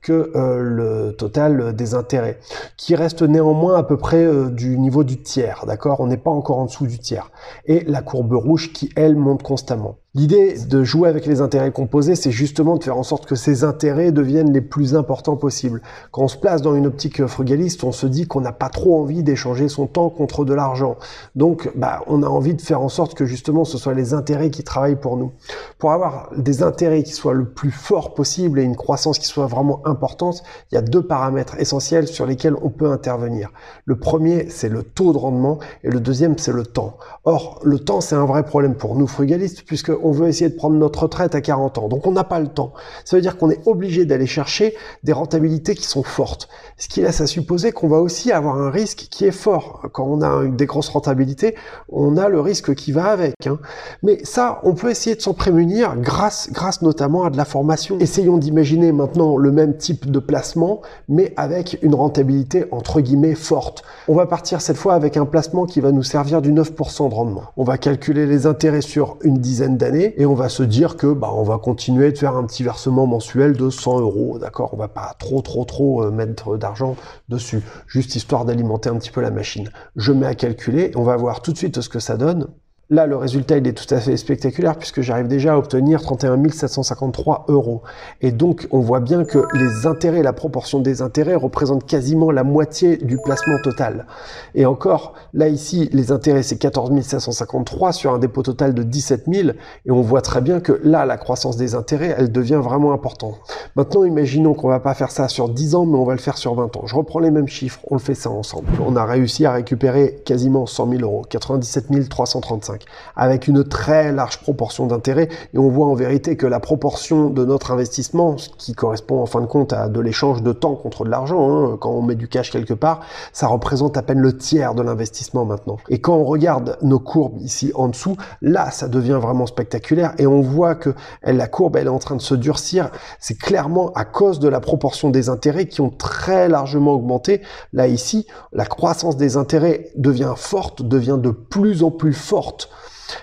que 0.00 0.32
euh, 0.34 0.60
le 0.60 1.16
total 1.16 1.74
des 1.74 1.94
intérêts, 1.94 2.38
qui 2.76 2.94
reste 2.94 3.22
néanmoins 3.22 3.76
à 3.76 3.82
peu 3.82 3.96
près 3.96 4.24
euh, 4.24 4.50
du 4.50 4.78
niveau 4.78 5.04
du 5.04 5.20
tiers, 5.22 5.64
d'accord? 5.66 6.00
On 6.00 6.06
n'est 6.06 6.16
pas 6.16 6.30
encore 6.30 6.58
en 6.58 6.66
dessous 6.66 6.86
du 6.86 6.98
tiers. 6.98 7.30
Et 7.66 7.84
la 7.84 8.02
courbe 8.02 8.32
rouge 8.32 8.72
qui, 8.72 8.90
elle, 8.96 9.16
monte 9.16 9.42
constamment. 9.42 9.96
L'idée 10.16 10.54
de 10.68 10.84
jouer 10.84 11.08
avec 11.08 11.26
les 11.26 11.40
intérêts 11.40 11.72
composés, 11.72 12.14
c'est 12.14 12.30
justement 12.30 12.76
de 12.76 12.84
faire 12.84 12.96
en 12.96 13.02
sorte 13.02 13.26
que 13.26 13.34
ces 13.34 13.64
intérêts 13.64 14.12
deviennent 14.12 14.52
les 14.52 14.60
plus 14.60 14.94
importants 14.94 15.34
possibles. 15.34 15.82
Quand 16.12 16.22
on 16.22 16.28
se 16.28 16.36
place 16.36 16.62
dans 16.62 16.76
une 16.76 16.86
optique 16.86 17.26
frugaliste, 17.26 17.82
on 17.82 17.90
se 17.90 18.06
dit 18.06 18.28
qu'on 18.28 18.40
n'a 18.40 18.52
pas 18.52 18.68
trop 18.68 19.00
envie 19.00 19.24
d'échanger 19.24 19.68
son 19.68 19.88
temps 19.88 20.10
contre 20.10 20.44
de 20.44 20.54
l'argent. 20.54 20.98
Donc, 21.34 21.68
bah, 21.74 22.04
on 22.06 22.22
a 22.22 22.28
envie 22.28 22.54
de 22.54 22.60
faire 22.60 22.80
en 22.80 22.88
sorte 22.88 23.14
que 23.14 23.24
justement 23.24 23.64
ce 23.64 23.76
soit 23.76 23.92
les 23.92 24.14
intérêts 24.14 24.50
qui 24.50 24.62
travaillent 24.62 25.00
pour 25.00 25.16
nous. 25.16 25.32
Pour 25.78 25.90
avoir 25.90 26.30
des 26.36 26.62
intérêts 26.62 27.02
qui 27.02 27.12
soient 27.12 27.34
le 27.34 27.46
plus 27.46 27.72
fort 27.72 28.14
possible 28.14 28.60
et 28.60 28.62
une 28.62 28.76
croissance 28.76 29.18
qui 29.18 29.26
soit 29.26 29.46
vraiment 29.46 29.84
importante, 29.84 30.44
il 30.70 30.76
y 30.76 30.78
a 30.78 30.82
deux 30.82 31.02
paramètres 31.02 31.58
essentiels 31.58 32.06
sur 32.06 32.24
lesquels 32.24 32.54
on 32.62 32.70
peut 32.70 32.88
intervenir. 32.92 33.50
Le 33.84 33.98
premier, 33.98 34.48
c'est 34.48 34.68
le 34.68 34.84
taux 34.84 35.12
de 35.12 35.18
rendement 35.18 35.58
et 35.82 35.90
le 35.90 35.98
deuxième, 35.98 36.38
c'est 36.38 36.52
le 36.52 36.64
temps. 36.64 36.98
Or, 37.24 37.58
le 37.64 37.80
temps, 37.80 38.00
c'est 38.00 38.14
un 38.14 38.26
vrai 38.26 38.44
problème 38.44 38.76
pour 38.76 38.94
nous 38.94 39.08
frugalistes 39.08 39.64
puisque 39.66 39.90
on 40.04 40.12
veut 40.12 40.28
essayer 40.28 40.50
de 40.50 40.54
prendre 40.54 40.76
notre 40.76 41.04
retraite 41.04 41.34
à 41.34 41.40
40 41.40 41.78
ans. 41.78 41.88
Donc 41.88 42.06
on 42.06 42.12
n'a 42.12 42.24
pas 42.24 42.38
le 42.38 42.48
temps. 42.48 42.72
Ça 43.04 43.16
veut 43.16 43.22
dire 43.22 43.36
qu'on 43.36 43.50
est 43.50 43.60
obligé 43.66 44.04
d'aller 44.04 44.26
chercher 44.26 44.74
des 45.02 45.12
rentabilités 45.12 45.74
qui 45.74 45.86
sont 45.86 46.02
fortes. 46.02 46.48
Ce 46.76 46.88
qui 46.88 47.00
laisse 47.00 47.20
à 47.20 47.26
supposer 47.26 47.72
qu'on 47.72 47.88
va 47.88 47.98
aussi 47.98 48.30
avoir 48.30 48.56
un 48.56 48.70
risque 48.70 49.08
qui 49.10 49.24
est 49.24 49.32
fort. 49.32 49.88
Quand 49.92 50.04
on 50.04 50.20
a 50.20 50.44
des 50.44 50.66
grosses 50.66 50.90
rentabilités, 50.90 51.54
on 51.88 52.16
a 52.16 52.28
le 52.28 52.40
risque 52.40 52.74
qui 52.74 52.92
va 52.92 53.06
avec. 53.06 53.34
Hein. 53.46 53.58
Mais 54.02 54.18
ça, 54.24 54.60
on 54.62 54.74
peut 54.74 54.90
essayer 54.90 55.16
de 55.16 55.22
s'en 55.22 55.32
prémunir 55.32 55.96
grâce, 55.96 56.50
grâce 56.52 56.82
notamment 56.82 57.24
à 57.24 57.30
de 57.30 57.36
la 57.38 57.46
formation. 57.46 57.98
Essayons 57.98 58.36
d'imaginer 58.36 58.92
maintenant 58.92 59.38
le 59.38 59.52
même 59.52 59.76
type 59.76 60.10
de 60.10 60.18
placement, 60.18 60.82
mais 61.08 61.32
avec 61.36 61.78
une 61.80 61.94
rentabilité 61.94 62.66
entre 62.72 63.00
guillemets 63.00 63.34
forte. 63.34 63.84
On 64.08 64.14
va 64.14 64.26
partir 64.26 64.60
cette 64.60 64.76
fois 64.76 64.94
avec 64.94 65.16
un 65.16 65.24
placement 65.24 65.64
qui 65.64 65.80
va 65.80 65.92
nous 65.92 66.02
servir 66.02 66.42
du 66.42 66.52
9% 66.52 67.08
de 67.08 67.14
rendement. 67.14 67.44
On 67.56 67.64
va 67.64 67.78
calculer 67.78 68.26
les 68.26 68.46
intérêts 68.46 68.82
sur 68.82 69.16
une 69.22 69.38
dizaine 69.38 69.78
d'années 69.78 69.93
et 69.94 70.26
on 70.26 70.34
va 70.34 70.48
se 70.48 70.62
dire 70.62 70.96
que 70.96 71.12
bah, 71.12 71.30
on 71.32 71.42
va 71.42 71.58
continuer 71.58 72.12
de 72.12 72.18
faire 72.18 72.36
un 72.36 72.44
petit 72.44 72.62
versement 72.62 73.06
mensuel 73.06 73.56
de 73.56 73.70
100 73.70 74.00
euros, 74.00 74.38
d'accord? 74.38 74.70
On 74.74 74.76
va 74.76 74.88
pas 74.88 75.14
trop 75.18 75.42
trop 75.42 75.64
trop 75.64 76.04
euh, 76.04 76.10
mettre 76.10 76.56
d'argent 76.56 76.96
dessus, 77.28 77.62
juste 77.86 78.16
histoire 78.16 78.44
d'alimenter 78.44 78.88
un 78.88 78.96
petit 78.96 79.10
peu 79.10 79.20
la 79.20 79.30
machine. 79.30 79.70
Je 79.96 80.12
mets 80.12 80.26
à 80.26 80.34
calculer, 80.34 80.90
on 80.96 81.02
va 81.02 81.16
voir 81.16 81.42
tout 81.42 81.52
de 81.52 81.58
suite 81.58 81.80
ce 81.80 81.88
que 81.88 82.00
ça 82.00 82.16
donne. 82.16 82.48
Là, 82.94 83.08
le 83.08 83.16
résultat, 83.16 83.56
il 83.56 83.66
est 83.66 83.72
tout 83.72 83.92
à 83.92 83.98
fait 83.98 84.16
spectaculaire 84.16 84.76
puisque 84.76 85.00
j'arrive 85.00 85.26
déjà 85.26 85.54
à 85.54 85.58
obtenir 85.58 86.00
31 86.00 86.48
753 86.48 87.46
euros. 87.48 87.82
Et 88.20 88.30
donc, 88.30 88.68
on 88.70 88.78
voit 88.78 89.00
bien 89.00 89.24
que 89.24 89.40
les 89.52 89.88
intérêts, 89.88 90.22
la 90.22 90.32
proportion 90.32 90.78
des 90.78 91.02
intérêts 91.02 91.34
représente 91.34 91.86
quasiment 91.86 92.30
la 92.30 92.44
moitié 92.44 92.96
du 92.96 93.18
placement 93.18 93.58
total. 93.64 94.06
Et 94.54 94.64
encore, 94.64 95.14
là, 95.32 95.48
ici, 95.48 95.90
les 95.92 96.12
intérêts, 96.12 96.44
c'est 96.44 96.56
14 96.56 96.92
753 97.02 97.92
sur 97.92 98.14
un 98.14 98.20
dépôt 98.20 98.44
total 98.44 98.74
de 98.74 98.84
17 98.84 99.24
000. 99.26 99.48
Et 99.86 99.90
on 99.90 100.00
voit 100.00 100.22
très 100.22 100.40
bien 100.40 100.60
que 100.60 100.80
là, 100.84 101.04
la 101.04 101.16
croissance 101.16 101.56
des 101.56 101.74
intérêts, 101.74 102.14
elle 102.16 102.30
devient 102.30 102.60
vraiment 102.62 102.92
importante. 102.92 103.40
Maintenant, 103.74 104.04
imaginons 104.04 104.54
qu'on 104.54 104.68
va 104.68 104.78
pas 104.78 104.94
faire 104.94 105.10
ça 105.10 105.26
sur 105.26 105.48
10 105.48 105.74
ans, 105.74 105.84
mais 105.84 105.98
on 105.98 106.04
va 106.04 106.12
le 106.12 106.20
faire 106.20 106.38
sur 106.38 106.54
20 106.54 106.76
ans. 106.76 106.86
Je 106.86 106.94
reprends 106.94 107.18
les 107.18 107.32
mêmes 107.32 107.48
chiffres, 107.48 107.80
on 107.90 107.96
le 107.96 108.00
fait 108.00 108.14
ça 108.14 108.30
ensemble. 108.30 108.68
On 108.86 108.94
a 108.94 109.04
réussi 109.04 109.46
à 109.46 109.52
récupérer 109.52 110.22
quasiment 110.24 110.66
100 110.66 110.90
000 110.90 111.02
euros, 111.02 111.24
97 111.28 112.08
335 112.08 112.83
avec 113.16 113.48
une 113.48 113.64
très 113.64 114.12
large 114.12 114.38
proportion 114.38 114.86
d'intérêt. 114.86 115.28
Et 115.52 115.58
on 115.58 115.68
voit 115.68 115.86
en 115.86 115.94
vérité 115.94 116.36
que 116.36 116.46
la 116.46 116.60
proportion 116.60 117.30
de 117.30 117.44
notre 117.44 117.70
investissement, 117.70 118.38
ce 118.38 118.48
qui 118.56 118.74
correspond 118.74 119.20
en 119.20 119.26
fin 119.26 119.40
de 119.40 119.46
compte 119.46 119.72
à 119.72 119.88
de 119.88 120.00
l'échange 120.00 120.42
de 120.42 120.52
temps 120.52 120.74
contre 120.74 121.04
de 121.04 121.10
l'argent, 121.10 121.50
hein, 121.50 121.76
quand 121.80 121.90
on 121.90 122.02
met 122.02 122.14
du 122.14 122.28
cash 122.28 122.50
quelque 122.50 122.74
part, 122.74 123.00
ça 123.32 123.46
représente 123.46 123.96
à 123.96 124.02
peine 124.02 124.18
le 124.18 124.36
tiers 124.36 124.74
de 124.74 124.82
l'investissement 124.82 125.44
maintenant. 125.44 125.76
Et 125.88 126.00
quand 126.00 126.14
on 126.14 126.24
regarde 126.24 126.78
nos 126.82 126.98
courbes 126.98 127.38
ici 127.40 127.72
en 127.74 127.88
dessous, 127.88 128.16
là, 128.42 128.70
ça 128.70 128.88
devient 128.88 129.18
vraiment 129.20 129.46
spectaculaire 129.46 130.14
et 130.18 130.26
on 130.26 130.40
voit 130.40 130.74
que 130.74 130.94
la 131.22 131.46
courbe, 131.46 131.76
elle 131.76 131.86
est 131.86 131.90
en 131.90 131.98
train 131.98 132.16
de 132.16 132.22
se 132.22 132.34
durcir. 132.34 132.90
C'est 133.20 133.38
clairement 133.38 133.92
à 133.94 134.04
cause 134.04 134.38
de 134.38 134.48
la 134.48 134.60
proportion 134.60 135.10
des 135.10 135.28
intérêts 135.28 135.66
qui 135.66 135.80
ont 135.80 135.90
très 135.90 136.48
largement 136.48 136.92
augmenté. 136.92 137.42
Là, 137.72 137.86
ici, 137.86 138.26
la 138.52 138.66
croissance 138.66 139.16
des 139.16 139.36
intérêts 139.36 139.90
devient 139.96 140.34
forte, 140.36 140.82
devient 140.82 141.18
de 141.20 141.30
plus 141.30 141.82
en 141.82 141.90
plus 141.90 142.12
forte 142.12 142.70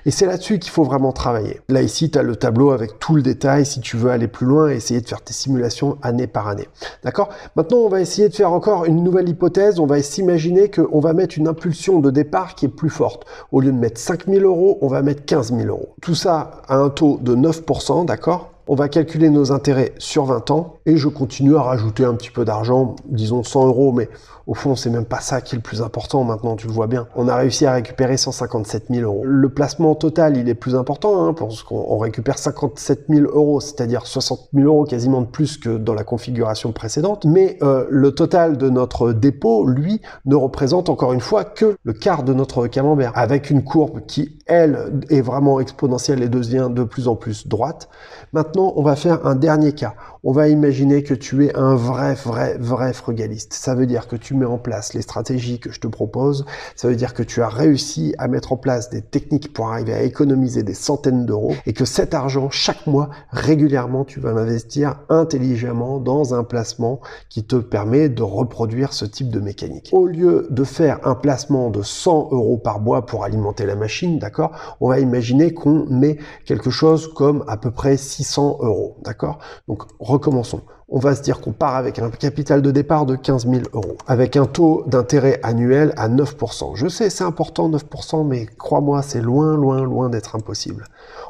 et 0.06 0.12
c'est 0.12 0.26
là-dessus 0.26 0.60
qu'il 0.60 0.72
faut 0.72 0.84
vraiment 0.84 1.12
travailler. 1.12 1.62
Là, 1.70 1.82
ici, 1.82 2.10
tu 2.10 2.18
as 2.18 2.24
le 2.24 2.36
tableau 2.36 2.72
avec 2.72 3.00
tout 3.00 3.16
le 3.16 3.22
détail 3.22 3.66
si 3.66 3.80
tu 3.80 3.98
veux 3.98 4.12
aller 4.12 4.28
plus 4.28 4.46
loin 4.46 4.70
et 4.70 4.76
essayer 4.76 5.02
de 5.02 5.08
faire 5.08 5.22
tes 5.22 5.34
simulations 5.34 5.98
année 6.02 6.28
par 6.28 6.48
année. 6.48 6.68
D'accord? 7.04 7.30
Maintenant, 7.56 7.80
on 7.80 7.90
va 7.90 8.02
essayer 8.02 8.30
de 8.30 8.36
faire 8.36 8.52
encore 8.52 8.86
une 8.86 9.04
nouvelle 9.04 9.30
hypothèse. 9.30 9.80
On 9.80 9.86
va 9.86 10.02
s'imaginer 10.02 10.70
qu'on 10.70 11.00
va 11.00 11.14
mettre 11.14 11.38
une 11.38 11.48
impulsion 11.48 12.00
de 12.00 12.12
départ 12.12 12.56
qui 12.56 12.66
est 12.66 12.70
plus 12.70 12.90
forte. 12.90 13.26
Au 13.52 13.62
lieu 13.62 13.72
de 13.72 13.78
mettre 13.78 14.00
5000 14.00 14.44
euros, 14.44 14.78
on 14.82 14.88
va 14.88 15.02
mettre 15.02 15.26
15 15.26 15.54
000 15.56 15.68
euros. 15.68 15.96
Tout 16.02 16.16
ça 16.16 16.62
à 16.68 16.76
un 16.78 16.90
taux 16.90 17.20
de 17.22 17.36
9%, 17.36 18.06
d'accord? 18.06 18.52
On 18.68 18.76
va 18.76 18.88
calculer 18.88 19.30
nos 19.30 19.52
intérêts 19.52 19.94
sur 19.98 20.26
20 20.26 20.52
ans 20.52 20.76
et 20.86 20.96
je 20.96 21.10
continue 21.10 21.58
à 21.58 21.62
rajouter 21.62 22.06
un 22.06 22.14
petit 22.14 22.30
peu 22.30 22.46
d'argent, 22.46 22.96
disons 23.06 23.44
100 23.44 23.68
euros, 23.68 23.92
mais 23.92 24.08
au 24.52 24.54
fond, 24.54 24.76
c'est 24.76 24.90
même 24.90 25.06
pas 25.06 25.22
ça 25.22 25.40
qui 25.40 25.56
est 25.56 25.60
le 25.60 25.62
plus 25.62 25.82
important 25.82 26.26
maintenant, 26.26 26.58
tu 26.58 26.68
le 26.68 26.74
vois 26.74 26.88
bien. 26.88 27.08
On 27.16 27.30
a 27.30 27.38
réussi 27.38 27.66
à 27.66 27.72
récupérer 27.72 28.18
157 28.18 28.88
000 28.90 29.04
euros. 29.10 29.22
Le 29.24 29.48
placement 29.48 29.96
total, 29.96 30.36
il 30.36 30.50
est 30.50 30.56
plus 30.56 30.76
important, 30.76 31.26
hein, 31.26 31.34
parce 31.34 31.64
qu'on 31.64 31.98
récupère 31.98 32.38
57 32.38 33.06
000 33.08 33.32
euros, 33.32 33.62
c'est-à-dire 33.62 34.06
60 34.06 34.50
000 34.54 34.68
euros 34.68 34.84
quasiment 34.84 35.22
de 35.22 35.28
plus 35.28 35.56
que 35.58 35.78
dans 35.78 35.94
la 35.94 36.04
configuration 36.04 36.74
précédente. 36.74 37.24
Mais 37.24 37.60
euh, 37.62 37.86
le 37.90 38.12
total 38.12 38.58
de 38.58 38.70
notre 38.70 39.14
dépôt, 39.14 39.66
lui, 39.66 40.02
ne 40.26 40.36
représente 40.36 40.90
encore 40.90 41.14
une 41.14 41.22
fois 41.22 41.46
que 41.46 41.78
le 41.86 41.94
quart 41.94 42.24
de 42.24 42.34
notre 42.34 42.68
camembert, 42.68 43.14
avec 43.16 43.52
une 43.52 43.64
courbe 43.64 44.02
qui, 44.06 44.38
elle, 44.48 45.02
est 45.10 45.22
vraiment 45.22 45.62
exponentielle 45.62 46.22
et 46.24 46.28
devient 46.28 46.68
de 46.70 46.84
plus 46.84 47.08
en 47.08 47.16
plus 47.16 47.48
droite. 47.48 47.88
Maintenant, 48.34 48.74
on 48.76 48.84
va 48.84 48.98
faire 48.98 49.26
un 49.26 49.36
dernier 49.36 49.72
cas. 49.72 49.94
On 50.24 50.34
va 50.34 50.50
imaginer 50.50 51.02
que 51.02 51.16
tu 51.16 51.48
es 51.48 51.56
un 51.58 51.74
vrai, 51.74 52.14
vrai, 52.14 52.56
vrai 52.60 52.94
frugaliste. 52.94 53.54
Ça 53.54 53.74
veut 53.74 53.88
dire 53.88 54.08
que 54.08 54.16
tu 54.16 54.36
mets 54.36 54.46
en 54.46 54.60
place 54.60 54.94
les 54.94 55.02
stratégies 55.02 55.60
que 55.60 55.72
je 55.72 55.80
te 55.80 55.88
propose. 55.88 56.46
Ça 56.76 56.88
veut 56.88 56.96
dire 56.96 57.16
que 57.16 57.24
tu 57.24 57.42
as 57.42 57.50
réussi 57.50 58.14
à 58.20 58.28
mettre 58.28 58.54
en 58.54 58.58
place 58.58 58.92
des 58.92 59.02
techniques 59.02 59.52
pour 59.52 59.72
arriver 59.72 59.96
à 59.96 60.04
économiser 60.04 60.62
des 60.62 60.76
centaines 60.76 61.26
d'euros 61.26 61.56
et 61.66 61.74
que 61.74 61.86
cet 61.86 62.14
argent, 62.14 62.52
chaque 62.52 62.86
mois, 62.86 63.10
régulièrement, 63.32 64.06
tu 64.06 64.20
vas 64.20 64.32
l'investir 64.32 65.00
intelligemment 65.10 65.98
dans 65.98 66.36
un 66.36 66.44
placement 66.44 67.02
qui 67.28 67.44
te 67.44 67.56
permet 67.56 68.08
de 68.08 68.22
reproduire 68.22 68.94
ce 68.94 69.06
type 69.06 69.32
de 69.32 69.40
mécanique. 69.40 69.90
Au 69.92 70.06
lieu 70.06 70.46
de 70.52 70.64
faire 70.64 71.00
un 71.04 71.16
placement 71.16 71.72
de 71.72 71.82
100 71.82 72.30
euros 72.32 72.60
par 72.60 72.80
mois 72.80 73.08
pour 73.08 73.24
alimenter 73.24 73.66
la 73.66 73.76
machine, 73.76 74.20
d'accord, 74.20 74.52
on 74.82 74.90
va 74.90 75.00
imaginer 75.00 75.52
qu'on 75.52 75.88
met 75.90 76.20
quelque 76.46 76.70
chose 76.70 77.12
comme 77.12 77.44
à 77.48 77.58
peu 77.58 77.72
près 77.72 77.98
600 77.98 78.60
euros, 78.62 78.98
d'accord 79.04 79.40
Donc 79.68 79.82
recommençons 80.12 80.62
on 80.92 81.00
va 81.00 81.16
se 81.16 81.22
dire 81.22 81.40
qu'on 81.40 81.54
part 81.54 81.76
avec 81.76 82.00
un 82.00 82.10
capital 82.10 82.62
de 82.62 82.70
départ 82.70 83.06
de 83.06 83.16
15 83.16 83.48
000 83.48 83.62
euros, 83.74 83.96
avec 84.08 84.36
un 84.36 84.46
taux 84.46 84.84
d'intérêt 84.88 85.40
annuel 85.42 85.94
à 85.96 86.10
9%. 86.10 86.76
Je 86.76 86.88
sais, 86.90 87.10
c'est 87.10 87.24
important 87.24 87.70
9%, 87.70 88.28
mais 88.28 88.46
crois-moi, 88.46 89.02
c'est 89.02 89.22
loin, 89.22 89.56
loin, 89.56 89.84
loin 89.84 90.10
d'être 90.10 90.36
impossible. 90.36 90.86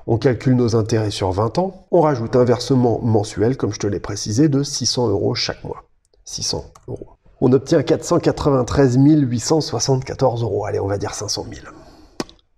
On 0.07 0.17
calcule 0.17 0.55
nos 0.55 0.75
intérêts 0.75 1.11
sur 1.11 1.31
20 1.31 1.59
ans, 1.59 1.85
on 1.91 2.01
rajoute 2.01 2.35
un 2.35 2.43
versement 2.43 2.99
mensuel, 3.03 3.55
comme 3.55 3.71
je 3.71 3.79
te 3.79 3.87
l'ai 3.87 3.99
précisé, 3.99 4.49
de 4.49 4.63
600 4.63 5.09
euros 5.09 5.35
chaque 5.35 5.63
mois. 5.63 5.83
600 6.25 6.65
euros. 6.87 7.07
On 7.39 7.51
obtient 7.53 7.83
493 7.83 8.97
874 8.97 10.41
euros. 10.41 10.65
Allez, 10.65 10.79
on 10.79 10.87
va 10.87 10.97
dire 10.97 11.13
500 11.13 11.45
000. 11.51 11.67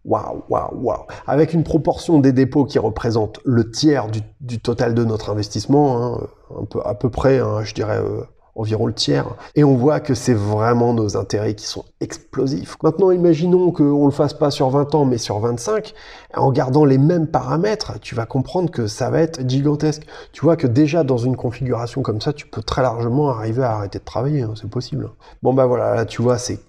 Waouh, 0.06 0.44
waouh, 0.50 0.76
waouh. 0.82 1.06
Avec 1.28 1.54
une 1.54 1.64
proportion 1.64 2.20
des 2.20 2.34
dépôts 2.34 2.66
qui 2.66 2.78
représente 2.78 3.40
le 3.46 3.72
tiers 3.72 4.08
du, 4.42 4.60
total 4.60 4.94
de 4.94 5.06
notre 5.06 5.30
investissement, 5.30 6.04
hein, 6.04 6.28
un 6.60 6.66
peu, 6.66 6.82
à 6.84 6.94
peu 6.94 7.10
près, 7.10 7.40
hein, 7.40 7.64
je 7.64 7.74
dirais 7.74 8.00
euh, 8.00 8.22
environ 8.56 8.86
le 8.86 8.94
tiers. 8.94 9.26
Et 9.56 9.64
on 9.64 9.76
voit 9.76 10.00
que 10.00 10.14
c'est 10.14 10.34
vraiment 10.34 10.94
nos 10.94 11.18
intérêts 11.18 11.56
qui 11.56 11.66
sont 11.66 11.86
explosifs. 12.02 12.78
Maintenant, 12.84 13.12
imaginons 13.12 13.72
qu'on 13.72 14.02
ne 14.02 14.06
le 14.06 14.12
fasse 14.12 14.34
pas 14.34 14.52
sur 14.52 14.70
20 14.70 14.94
ans, 14.96 15.06
mais 15.06 15.18
sur 15.18 15.40
25. 15.40 15.94
En 16.36 16.52
gardant 16.52 16.86
les 16.86 16.98
mêmes 16.98 17.28
paramètres, 17.28 18.00
tu 18.02 18.14
vas 18.16 18.26
comprendre 18.26 18.70
que 18.72 18.88
ça 18.88 19.10
va 19.10 19.22
être 19.22 19.48
gigantesque. 19.50 20.04
Tu 20.32 20.42
vois 20.42 20.56
que 20.56 20.68
déjà 20.68 21.04
dans 21.04 21.18
une 21.18 21.36
configuration 21.36 22.02
comme 22.02 22.22
ça, 22.22 22.34
tu 22.34 22.46
peux 22.46 22.62
très 22.62 22.82
largement 22.82 23.30
arriver 23.30 23.64
à 23.64 23.72
arrêter 23.72 24.00
de 24.00 24.04
travailler. 24.04 24.42
Hein, 24.42 24.54
c'est 24.56 24.70
possible. 24.70 25.10
Bon, 25.42 25.54
bah 25.54 25.66
voilà, 25.66 25.96
là, 25.96 26.06
tu 26.06 26.22
vois, 26.22 26.38
c'est 26.38 26.60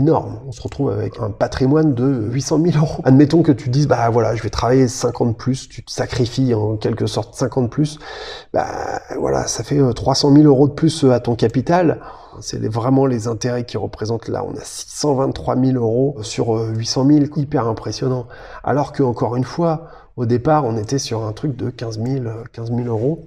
On 0.00 0.52
se 0.52 0.60
retrouve 0.60 0.90
avec 0.90 1.18
un 1.20 1.30
patrimoine 1.30 1.94
de 1.94 2.28
800 2.30 2.60
000 2.72 2.76
euros. 2.78 3.02
Admettons 3.04 3.42
que 3.42 3.52
tu 3.52 3.68
dises, 3.68 3.88
bah 3.88 4.08
voilà, 4.10 4.34
je 4.34 4.42
vais 4.42 4.50
travailler 4.50 4.88
50 4.88 5.36
plus, 5.36 5.68
tu 5.68 5.84
te 5.84 5.90
sacrifies 5.90 6.54
en 6.54 6.76
quelque 6.76 7.06
sorte 7.06 7.34
50 7.34 7.70
plus, 7.70 7.98
bah 8.52 8.66
voilà, 9.18 9.46
ça 9.46 9.64
fait 9.64 9.80
300 9.94 10.30
euh, 10.30 10.34
000 10.34 10.46
euros 10.46 10.68
de 10.68 10.72
plus 10.72 11.04
euh, 11.04 11.12
à 11.12 11.20
ton 11.20 11.34
capital. 11.34 12.00
C'est 12.40 12.62
vraiment 12.66 13.06
les 13.06 13.28
intérêts 13.28 13.64
qui 13.64 13.78
représentent 13.78 14.28
là. 14.28 14.44
On 14.44 14.54
a 14.56 14.62
623 14.62 15.56
000 15.56 15.76
euros 15.76 16.16
sur 16.20 16.50
800 16.50 17.04
euh, 17.08 17.18
000, 17.20 17.24
hyper 17.36 17.66
impressionnant. 17.66 18.26
Alors 18.62 18.92
que 18.92 19.02
encore 19.02 19.36
une 19.36 19.44
fois, 19.44 19.88
au 20.16 20.26
départ, 20.26 20.64
on 20.64 20.76
était 20.76 20.98
sur 20.98 21.24
un 21.24 21.32
truc 21.32 21.56
de 21.56 21.70
15 21.70 22.00
000, 22.02 22.24
15 22.52 22.72
000 22.74 22.88
euros. 22.88 23.26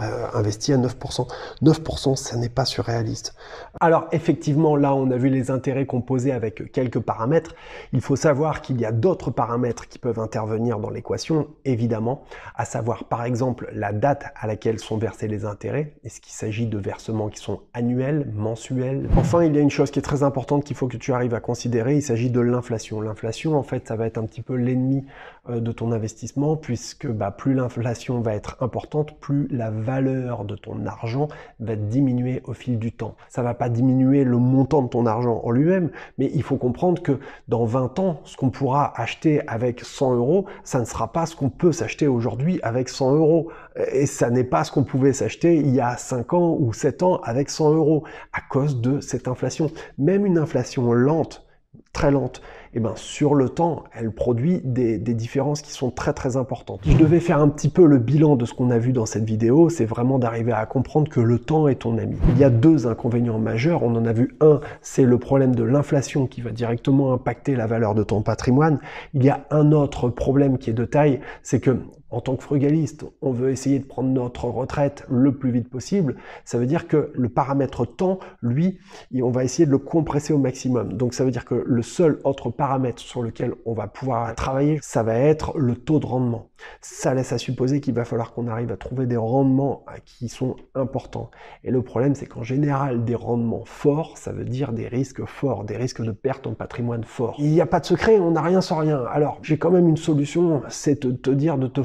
Euh, 0.00 0.26
investi 0.34 0.72
à 0.72 0.76
9%. 0.76 1.28
9%, 1.62 2.16
ça 2.16 2.36
n'est 2.36 2.48
pas 2.48 2.64
surréaliste. 2.64 3.36
Alors 3.80 4.08
effectivement, 4.10 4.74
là, 4.74 4.92
on 4.92 5.08
a 5.12 5.16
vu 5.16 5.28
les 5.28 5.52
intérêts 5.52 5.86
composés 5.86 6.32
avec 6.32 6.72
quelques 6.72 6.98
paramètres. 6.98 7.54
Il 7.92 8.00
faut 8.00 8.16
savoir 8.16 8.60
qu'il 8.60 8.80
y 8.80 8.84
a 8.84 8.90
d'autres 8.90 9.30
paramètres 9.30 9.86
qui 9.86 10.00
peuvent 10.00 10.18
intervenir 10.18 10.80
dans 10.80 10.90
l'équation, 10.90 11.46
évidemment, 11.64 12.24
à 12.56 12.64
savoir 12.64 13.04
par 13.04 13.24
exemple 13.24 13.70
la 13.72 13.92
date 13.92 14.24
à 14.34 14.48
laquelle 14.48 14.80
sont 14.80 14.98
versés 14.98 15.28
les 15.28 15.44
intérêts. 15.44 15.94
Est-ce 16.02 16.20
qu'il 16.20 16.32
s'agit 16.32 16.66
de 16.66 16.78
versements 16.78 17.28
qui 17.28 17.38
sont 17.38 17.60
annuels, 17.72 18.32
mensuels? 18.34 19.08
Enfin, 19.16 19.44
il 19.44 19.54
y 19.54 19.58
a 19.58 19.62
une 19.62 19.70
chose 19.70 19.92
qui 19.92 20.00
est 20.00 20.02
très 20.02 20.24
importante 20.24 20.64
qu'il 20.64 20.74
faut 20.74 20.88
que 20.88 20.96
tu 20.96 21.12
arrives 21.12 21.34
à 21.34 21.40
considérer, 21.40 21.94
il 21.94 22.02
s'agit 22.02 22.30
de 22.30 22.40
l'inflation. 22.40 23.00
L'inflation, 23.00 23.56
en 23.56 23.62
fait, 23.62 23.86
ça 23.86 23.94
va 23.94 24.06
être 24.06 24.18
un 24.18 24.26
petit 24.26 24.42
peu 24.42 24.56
l'ennemi 24.56 25.04
euh, 25.48 25.60
de 25.60 25.70
ton 25.70 25.92
investissement, 25.92 26.56
puisque 26.56 27.06
bah, 27.06 27.30
plus 27.30 27.54
l'inflation 27.54 28.20
va 28.20 28.34
être 28.34 28.56
importante, 28.60 29.20
plus 29.20 29.46
la 29.50 29.70
valeur 29.84 30.44
de 30.44 30.56
ton 30.56 30.86
argent 30.86 31.28
va 31.60 31.76
diminuer 31.76 32.42
au 32.44 32.54
fil 32.54 32.78
du 32.78 32.92
temps. 32.92 33.14
Ça 33.28 33.42
va 33.42 33.54
pas 33.54 33.68
diminuer 33.68 34.24
le 34.24 34.38
montant 34.38 34.82
de 34.82 34.88
ton 34.88 35.06
argent 35.06 35.40
en 35.44 35.50
lui-même, 35.50 35.90
mais 36.18 36.30
il 36.34 36.42
faut 36.42 36.56
comprendre 36.56 37.02
que 37.02 37.20
dans 37.48 37.64
20 37.64 37.98
ans, 37.98 38.20
ce 38.24 38.36
qu'on 38.36 38.50
pourra 38.50 38.92
acheter 39.00 39.46
avec 39.46 39.80
100 39.80 40.14
euros, 40.16 40.46
ça 40.64 40.80
ne 40.80 40.84
sera 40.84 41.12
pas 41.12 41.26
ce 41.26 41.36
qu'on 41.36 41.50
peut 41.50 41.72
s'acheter 41.72 42.08
aujourd'hui 42.08 42.58
avec 42.62 42.88
100 42.88 43.14
euros. 43.14 43.50
Et 43.92 44.06
ça 44.06 44.30
n'est 44.30 44.44
pas 44.44 44.64
ce 44.64 44.72
qu'on 44.72 44.84
pouvait 44.84 45.12
s'acheter 45.12 45.56
il 45.56 45.74
y 45.74 45.80
a 45.80 45.96
5 45.96 46.32
ans 46.32 46.56
ou 46.58 46.72
7 46.72 47.02
ans 47.02 47.20
avec 47.22 47.50
100 47.50 47.74
euros 47.74 48.04
à 48.32 48.40
cause 48.40 48.80
de 48.80 49.00
cette 49.00 49.28
inflation. 49.28 49.70
Même 49.98 50.26
une 50.26 50.38
inflation 50.38 50.92
lente, 50.92 51.46
très 51.92 52.10
lente, 52.10 52.40
eh 52.74 52.80
ben 52.80 52.92
sur 52.96 53.34
le 53.34 53.48
temps, 53.48 53.84
elle 53.92 54.10
produit 54.10 54.60
des, 54.64 54.98
des, 54.98 55.14
différences 55.14 55.62
qui 55.62 55.72
sont 55.72 55.90
très 55.90 56.12
très 56.12 56.36
importantes. 56.36 56.80
Je 56.84 56.96
devais 56.96 57.20
faire 57.20 57.38
un 57.38 57.48
petit 57.48 57.68
peu 57.68 57.86
le 57.86 57.98
bilan 57.98 58.36
de 58.36 58.44
ce 58.44 58.54
qu'on 58.54 58.70
a 58.70 58.78
vu 58.78 58.92
dans 58.92 59.06
cette 59.06 59.24
vidéo, 59.24 59.68
c'est 59.68 59.84
vraiment 59.84 60.18
d'arriver 60.18 60.52
à 60.52 60.66
comprendre 60.66 61.08
que 61.08 61.20
le 61.20 61.38
temps 61.38 61.68
est 61.68 61.76
ton 61.76 61.98
ami. 61.98 62.16
Il 62.30 62.38
y 62.38 62.44
a 62.44 62.50
deux 62.50 62.86
inconvénients 62.86 63.38
majeurs. 63.38 63.82
On 63.82 63.94
en 63.94 64.04
a 64.04 64.12
vu 64.12 64.36
un, 64.40 64.60
c'est 64.82 65.04
le 65.04 65.18
problème 65.18 65.54
de 65.54 65.62
l'inflation 65.62 66.26
qui 66.26 66.40
va 66.40 66.50
directement 66.50 67.12
impacter 67.12 67.54
la 67.56 67.66
valeur 67.66 67.94
de 67.94 68.02
ton 68.02 68.22
patrimoine. 68.22 68.78
Il 69.14 69.24
y 69.24 69.30
a 69.30 69.44
un 69.50 69.72
autre 69.72 70.08
problème 70.08 70.58
qui 70.58 70.70
est 70.70 70.74
de 70.74 70.84
taille, 70.84 71.20
c'est 71.42 71.60
que 71.60 71.78
en 72.14 72.20
tant 72.20 72.36
que 72.36 72.44
frugaliste, 72.44 73.04
on 73.22 73.32
veut 73.32 73.50
essayer 73.50 73.80
de 73.80 73.84
prendre 73.84 74.08
notre 74.08 74.44
retraite 74.44 75.04
le 75.08 75.36
plus 75.36 75.50
vite 75.50 75.68
possible. 75.68 76.14
Ça 76.44 76.58
veut 76.58 76.66
dire 76.66 76.86
que 76.86 77.10
le 77.12 77.28
paramètre 77.28 77.84
temps, 77.84 78.20
lui, 78.40 78.78
on 79.20 79.30
va 79.30 79.42
essayer 79.42 79.66
de 79.66 79.70
le 79.72 79.78
compresser 79.78 80.32
au 80.32 80.38
maximum. 80.38 80.92
Donc 80.92 81.12
ça 81.12 81.24
veut 81.24 81.32
dire 81.32 81.44
que 81.44 81.64
le 81.66 81.82
seul 81.82 82.20
autre 82.22 82.50
paramètre 82.50 83.00
sur 83.02 83.22
lequel 83.22 83.54
on 83.66 83.74
va 83.74 83.88
pouvoir 83.88 84.32
travailler, 84.36 84.78
ça 84.80 85.02
va 85.02 85.16
être 85.16 85.58
le 85.58 85.74
taux 85.74 85.98
de 85.98 86.06
rendement. 86.06 86.50
Ça 86.80 87.14
laisse 87.14 87.32
à 87.32 87.38
supposer 87.38 87.80
qu'il 87.80 87.94
va 87.94 88.04
falloir 88.04 88.32
qu'on 88.32 88.46
arrive 88.46 88.70
à 88.70 88.76
trouver 88.76 89.06
des 89.06 89.16
rendements 89.16 89.84
qui 90.04 90.28
sont 90.28 90.56
importants. 90.74 91.30
Et 91.64 91.70
le 91.70 91.82
problème, 91.82 92.14
c'est 92.14 92.26
qu'en 92.26 92.44
général, 92.44 93.04
des 93.04 93.16
rendements 93.16 93.64
forts, 93.64 94.16
ça 94.18 94.30
veut 94.30 94.44
dire 94.44 94.72
des 94.72 94.86
risques 94.86 95.24
forts, 95.24 95.64
des 95.64 95.76
risques 95.76 96.02
de 96.02 96.12
perte 96.12 96.46
en 96.46 96.54
patrimoine 96.54 97.02
forts. 97.02 97.34
Il 97.38 97.50
n'y 97.50 97.60
a 97.60 97.66
pas 97.66 97.80
de 97.80 97.86
secret, 97.86 98.18
on 98.20 98.30
n'a 98.30 98.42
rien 98.42 98.60
sans 98.60 98.76
rien. 98.76 99.04
Alors, 99.10 99.38
j'ai 99.42 99.58
quand 99.58 99.70
même 99.70 99.88
une 99.88 99.96
solution, 99.96 100.62
c'est 100.68 101.02
de 101.04 101.10
te 101.10 101.30
dire 101.30 101.58
de 101.58 101.66
te 101.66 101.82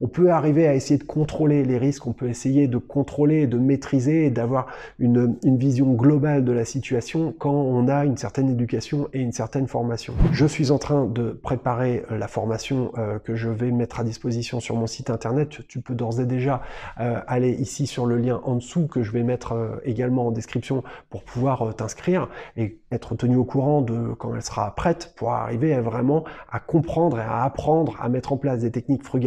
on 0.00 0.08
peut 0.08 0.30
arriver 0.30 0.66
à 0.66 0.74
essayer 0.74 0.98
de 0.98 1.04
contrôler 1.04 1.64
les 1.64 1.78
risques, 1.78 2.06
on 2.06 2.12
peut 2.12 2.28
essayer 2.28 2.68
de 2.68 2.78
contrôler, 2.78 3.46
de 3.46 3.58
maîtriser 3.58 4.30
d'avoir 4.30 4.66
une, 4.98 5.36
vision 5.42 5.92
globale 5.92 6.44
de 6.44 6.52
la 6.52 6.64
situation 6.64 7.34
quand 7.38 7.52
on 7.52 7.86
a 7.88 8.04
une 8.04 8.16
certaine 8.16 8.50
éducation 8.50 9.08
et 9.12 9.20
une 9.20 9.32
certaine 9.32 9.68
formation. 9.68 10.14
Je 10.32 10.46
suis 10.46 10.70
en 10.70 10.78
train 10.78 11.04
de 11.06 11.30
préparer 11.30 12.04
euh, 12.10 12.18
la 12.18 12.26
formation 12.26 12.92
euh, 12.98 13.18
que 13.18 13.34
je 13.34 13.48
vais 13.48 13.70
mettre 13.70 14.00
à 14.00 14.04
disposition 14.04 14.60
sur 14.60 14.76
mon 14.76 14.86
site 14.86 15.10
internet. 15.10 15.66
Tu 15.68 15.80
peux 15.80 15.94
d'ores 15.94 16.20
et 16.20 16.26
déjà 16.26 16.62
euh, 17.00 17.20
aller 17.26 17.52
ici 17.52 17.86
sur 17.86 18.06
le 18.06 18.16
lien 18.16 18.40
en 18.44 18.56
dessous 18.56 18.86
que 18.86 19.02
je 19.02 19.12
vais 19.12 19.22
mettre 19.22 19.80
également 19.84 20.26
en 20.28 20.30
description 20.30 20.82
pour 21.10 21.22
pouvoir 21.22 21.74
t'inscrire 21.76 22.28
et 22.56 22.78
être 22.90 23.14
tenu 23.14 23.36
au 23.36 23.44
courant 23.44 23.82
de 23.82 24.14
quand 24.18 24.34
elle 24.34 24.42
sera 24.42 24.74
prête 24.74 25.12
pour 25.16 25.32
arriver 25.32 25.74
à 25.74 25.80
vraiment 25.80 26.24
à 26.50 26.60
comprendre 26.60 27.18
et 27.18 27.22
à 27.22 27.44
apprendre 27.44 27.96
à 28.00 28.08
mettre 28.08 28.32
en 28.32 28.36
place 28.36 28.60
des 28.60 28.70
techniques 28.70 29.04
frugales 29.04 29.21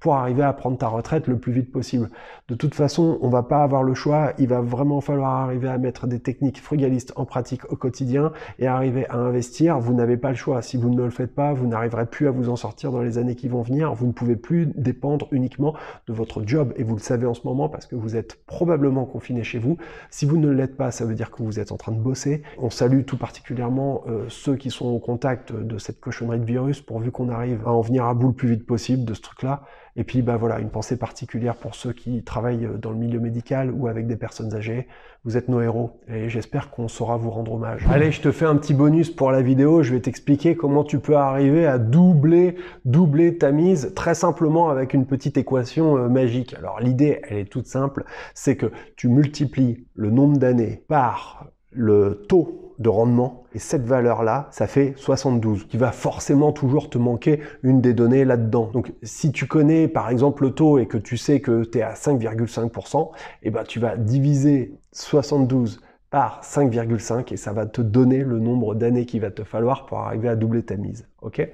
pour 0.00 0.14
arriver 0.16 0.42
à 0.42 0.52
prendre 0.52 0.78
ta 0.78 0.88
retraite 0.88 1.26
le 1.26 1.38
plus 1.38 1.52
vite 1.52 1.70
possible. 1.70 2.10
De 2.48 2.54
toute 2.54 2.74
façon, 2.74 3.18
on 3.22 3.28
va 3.28 3.42
pas 3.42 3.62
avoir 3.62 3.82
le 3.82 3.94
choix, 3.94 4.32
il 4.38 4.48
va 4.48 4.60
vraiment 4.60 5.00
falloir 5.00 5.30
arriver 5.30 5.68
à 5.68 5.78
mettre 5.78 6.06
des 6.06 6.20
techniques 6.20 6.60
frugalistes 6.60 7.12
en 7.16 7.24
pratique 7.24 7.70
au 7.70 7.76
quotidien 7.76 8.32
et 8.58 8.66
arriver 8.66 9.06
à 9.08 9.16
investir. 9.16 9.78
Vous 9.78 9.94
n'avez 9.94 10.16
pas 10.16 10.30
le 10.30 10.36
choix. 10.36 10.62
Si 10.62 10.76
vous 10.76 10.90
ne 10.90 11.02
le 11.02 11.10
faites 11.10 11.34
pas, 11.34 11.52
vous 11.52 11.66
n'arriverez 11.66 12.06
plus 12.06 12.28
à 12.28 12.30
vous 12.30 12.48
en 12.48 12.56
sortir 12.56 12.92
dans 12.92 13.02
les 13.02 13.18
années 13.18 13.34
qui 13.34 13.48
vont 13.48 13.62
venir. 13.62 13.94
Vous 13.94 14.06
ne 14.06 14.12
pouvez 14.12 14.36
plus 14.36 14.66
dépendre 14.74 15.28
uniquement 15.30 15.74
de 16.06 16.12
votre 16.12 16.46
job 16.46 16.72
et 16.76 16.82
vous 16.82 16.94
le 16.94 17.00
savez 17.00 17.26
en 17.26 17.34
ce 17.34 17.46
moment 17.46 17.68
parce 17.68 17.86
que 17.86 17.94
vous 17.94 18.16
êtes 18.16 18.44
probablement 18.46 19.04
confiné 19.04 19.42
chez 19.44 19.58
vous. 19.58 19.76
Si 20.10 20.26
vous 20.26 20.36
ne 20.36 20.50
l'êtes 20.50 20.76
pas, 20.76 20.90
ça 20.90 21.04
veut 21.04 21.14
dire 21.14 21.30
que 21.30 21.42
vous 21.42 21.58
êtes 21.58 21.72
en 21.72 21.76
train 21.76 21.92
de 21.92 22.00
bosser. 22.00 22.42
On 22.58 22.70
salue 22.70 23.02
tout 23.04 23.16
particulièrement 23.16 24.02
euh, 24.08 24.24
ceux 24.28 24.56
qui 24.56 24.70
sont 24.70 24.86
au 24.86 24.98
contact 24.98 25.52
de 25.52 25.78
cette 25.78 26.00
cochonnerie 26.00 26.40
de 26.40 26.44
virus 26.44 26.80
pourvu 26.80 27.10
qu'on 27.10 27.28
arrive 27.28 27.62
à 27.66 27.70
en 27.70 27.80
venir 27.80 28.04
à 28.04 28.14
bout 28.14 28.28
le 28.28 28.34
plus 28.34 28.48
vite 28.48 28.66
possible, 28.66 29.04
de 29.04 29.14
truc-là. 29.22 29.62
Et 29.96 30.04
puis, 30.04 30.22
bah 30.22 30.36
voilà, 30.36 30.58
une 30.58 30.70
pensée 30.70 30.96
particulière 30.96 31.56
pour 31.56 31.74
ceux 31.74 31.92
qui 31.92 32.22
travaillent 32.22 32.68
dans 32.80 32.90
le 32.90 32.96
milieu 32.96 33.20
médical 33.20 33.70
ou 33.70 33.88
avec 33.88 34.06
des 34.06 34.16
personnes 34.16 34.54
âgées. 34.54 34.86
Vous 35.24 35.36
êtes 35.36 35.48
nos 35.48 35.60
héros 35.60 36.00
et 36.08 36.28
j'espère 36.28 36.70
qu'on 36.70 36.88
saura 36.88 37.16
vous 37.16 37.30
rendre 37.30 37.52
hommage. 37.52 37.86
Allez, 37.88 38.10
je 38.10 38.20
te 38.20 38.32
fais 38.32 38.46
un 38.46 38.56
petit 38.56 38.74
bonus 38.74 39.10
pour 39.10 39.30
la 39.30 39.42
vidéo. 39.42 39.82
Je 39.82 39.92
vais 39.92 40.00
t'expliquer 40.00 40.56
comment 40.56 40.82
tu 40.82 40.98
peux 40.98 41.16
arriver 41.16 41.66
à 41.66 41.78
doubler, 41.78 42.56
doubler 42.84 43.38
ta 43.38 43.52
mise 43.52 43.92
très 43.94 44.14
simplement 44.14 44.70
avec 44.70 44.94
une 44.94 45.06
petite 45.06 45.36
équation 45.36 45.96
euh, 45.96 46.08
magique. 46.08 46.54
Alors, 46.54 46.80
l'idée, 46.80 47.20
elle 47.28 47.38
est 47.38 47.44
toute 47.44 47.66
simple. 47.66 48.04
C'est 48.34 48.56
que 48.56 48.72
tu 48.96 49.08
multiplies 49.08 49.86
le 49.94 50.10
nombre 50.10 50.38
d'années 50.38 50.82
par 50.88 51.46
le 51.70 52.24
taux 52.28 52.71
de 52.82 52.88
rendement. 52.88 53.44
Et 53.54 53.58
cette 53.58 53.86
valeur-là, 53.86 54.48
ça 54.50 54.66
fait 54.66 54.94
72. 54.96 55.66
qui 55.66 55.76
va 55.76 55.92
forcément 55.92 56.52
toujours 56.52 56.90
te 56.90 56.98
manquer 56.98 57.40
une 57.62 57.80
des 57.80 57.94
données 57.94 58.24
là-dedans. 58.24 58.70
Donc, 58.72 58.92
si 59.02 59.32
tu 59.32 59.46
connais, 59.46 59.88
par 59.88 60.10
exemple, 60.10 60.44
le 60.44 60.50
taux 60.50 60.78
et 60.78 60.86
que 60.86 60.98
tu 60.98 61.16
sais 61.16 61.40
que 61.40 61.64
tu 61.64 61.78
es 61.78 61.82
à 61.82 61.94
5,5%, 61.94 63.10
eh 63.42 63.50
ben, 63.50 63.64
tu 63.64 63.78
vas 63.78 63.96
diviser 63.96 64.74
72 64.92 65.80
par 66.10 66.42
5,5 66.42 67.32
et 67.32 67.36
ça 67.36 67.52
va 67.52 67.64
te 67.66 67.80
donner 67.80 68.18
le 68.18 68.38
nombre 68.38 68.74
d'années 68.74 69.06
qu'il 69.06 69.22
va 69.22 69.30
te 69.30 69.44
falloir 69.44 69.86
pour 69.86 70.00
arriver 70.00 70.28
à 70.28 70.36
doubler 70.36 70.62
ta 70.62 70.76
mise. 70.76 71.06
Ok? 71.22 71.48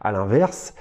À 0.00 0.12
l'inverse, 0.12 0.74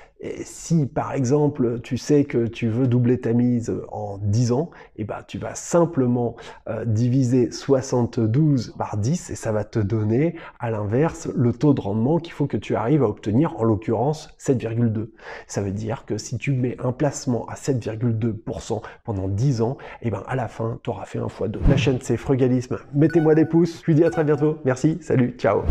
si 0.44 0.86
par 0.86 1.14
exemple 1.14 1.80
tu 1.82 1.98
sais 1.98 2.26
que 2.26 2.48
tu 2.48 2.68
veux 2.68 2.88
doubler 2.88 3.20
ta 3.20 3.34
mise 3.34 3.74
en 3.92 4.18
10 4.18 4.52
ans, 4.52 4.70
et 4.98 5.02
eh 5.02 5.04
ben 5.06 5.24
tu 5.28 5.38
vas 5.38 5.56
simplement 5.56 6.36
euh, 6.68 6.84
diviser 6.86 7.52
72 7.52 8.76
par 8.78 8.98
10 8.98 9.30
et 9.30 9.36
ça 9.36 9.52
va 9.52 9.64
te 9.64 9.80
donner 9.80 10.36
à 10.60 10.72
l'inverse 10.72 11.30
le 11.36 11.54
taux 11.54 11.74
de 11.74 11.82
rendement 11.82 12.18
qu'il 12.18 12.34
faut 12.34 12.48
que 12.48 12.58
tu 12.58 12.76
arrives 12.76 13.04
à 13.04 13.08
obtenir, 13.08 13.58
en 13.60 13.64
l'occurrence 13.64 14.30
7,2. 14.40 15.10
Ça 15.48 15.62
veut 15.62 15.72
dire 15.72 16.06
que 16.06 16.18
si 16.18 16.38
tu 16.38 16.52
mets 16.52 16.76
un 16.84 16.92
placement 16.92 17.46
à 17.48 17.56
7,2% 17.56 18.82
pendant 19.04 19.28
10 19.28 19.62
ans, 19.62 19.78
et 20.02 20.08
eh 20.08 20.12
ben 20.12 20.24
à 20.28 20.36
la 20.36 20.48
fin 20.48 20.80
tu 20.84 20.90
auras 20.90 21.06
fait 21.06 21.20
un 21.20 21.30
fois 21.30 21.48
2. 21.48 21.62
La 21.70 21.78
chaîne 21.78 22.00
c'est 22.02 22.18
Frugalisme. 22.18 22.78
Mettez-moi 22.94 23.36
des 23.36 23.46
pouces. 23.46 23.82
Je 23.86 23.92
vous 23.92 23.98
dis 23.98 24.04
à 24.04 24.10
très 24.10 24.24
bientôt. 24.24 24.58
Merci. 24.66 24.98
Salut. 25.02 25.36
Ciao. 25.38 25.62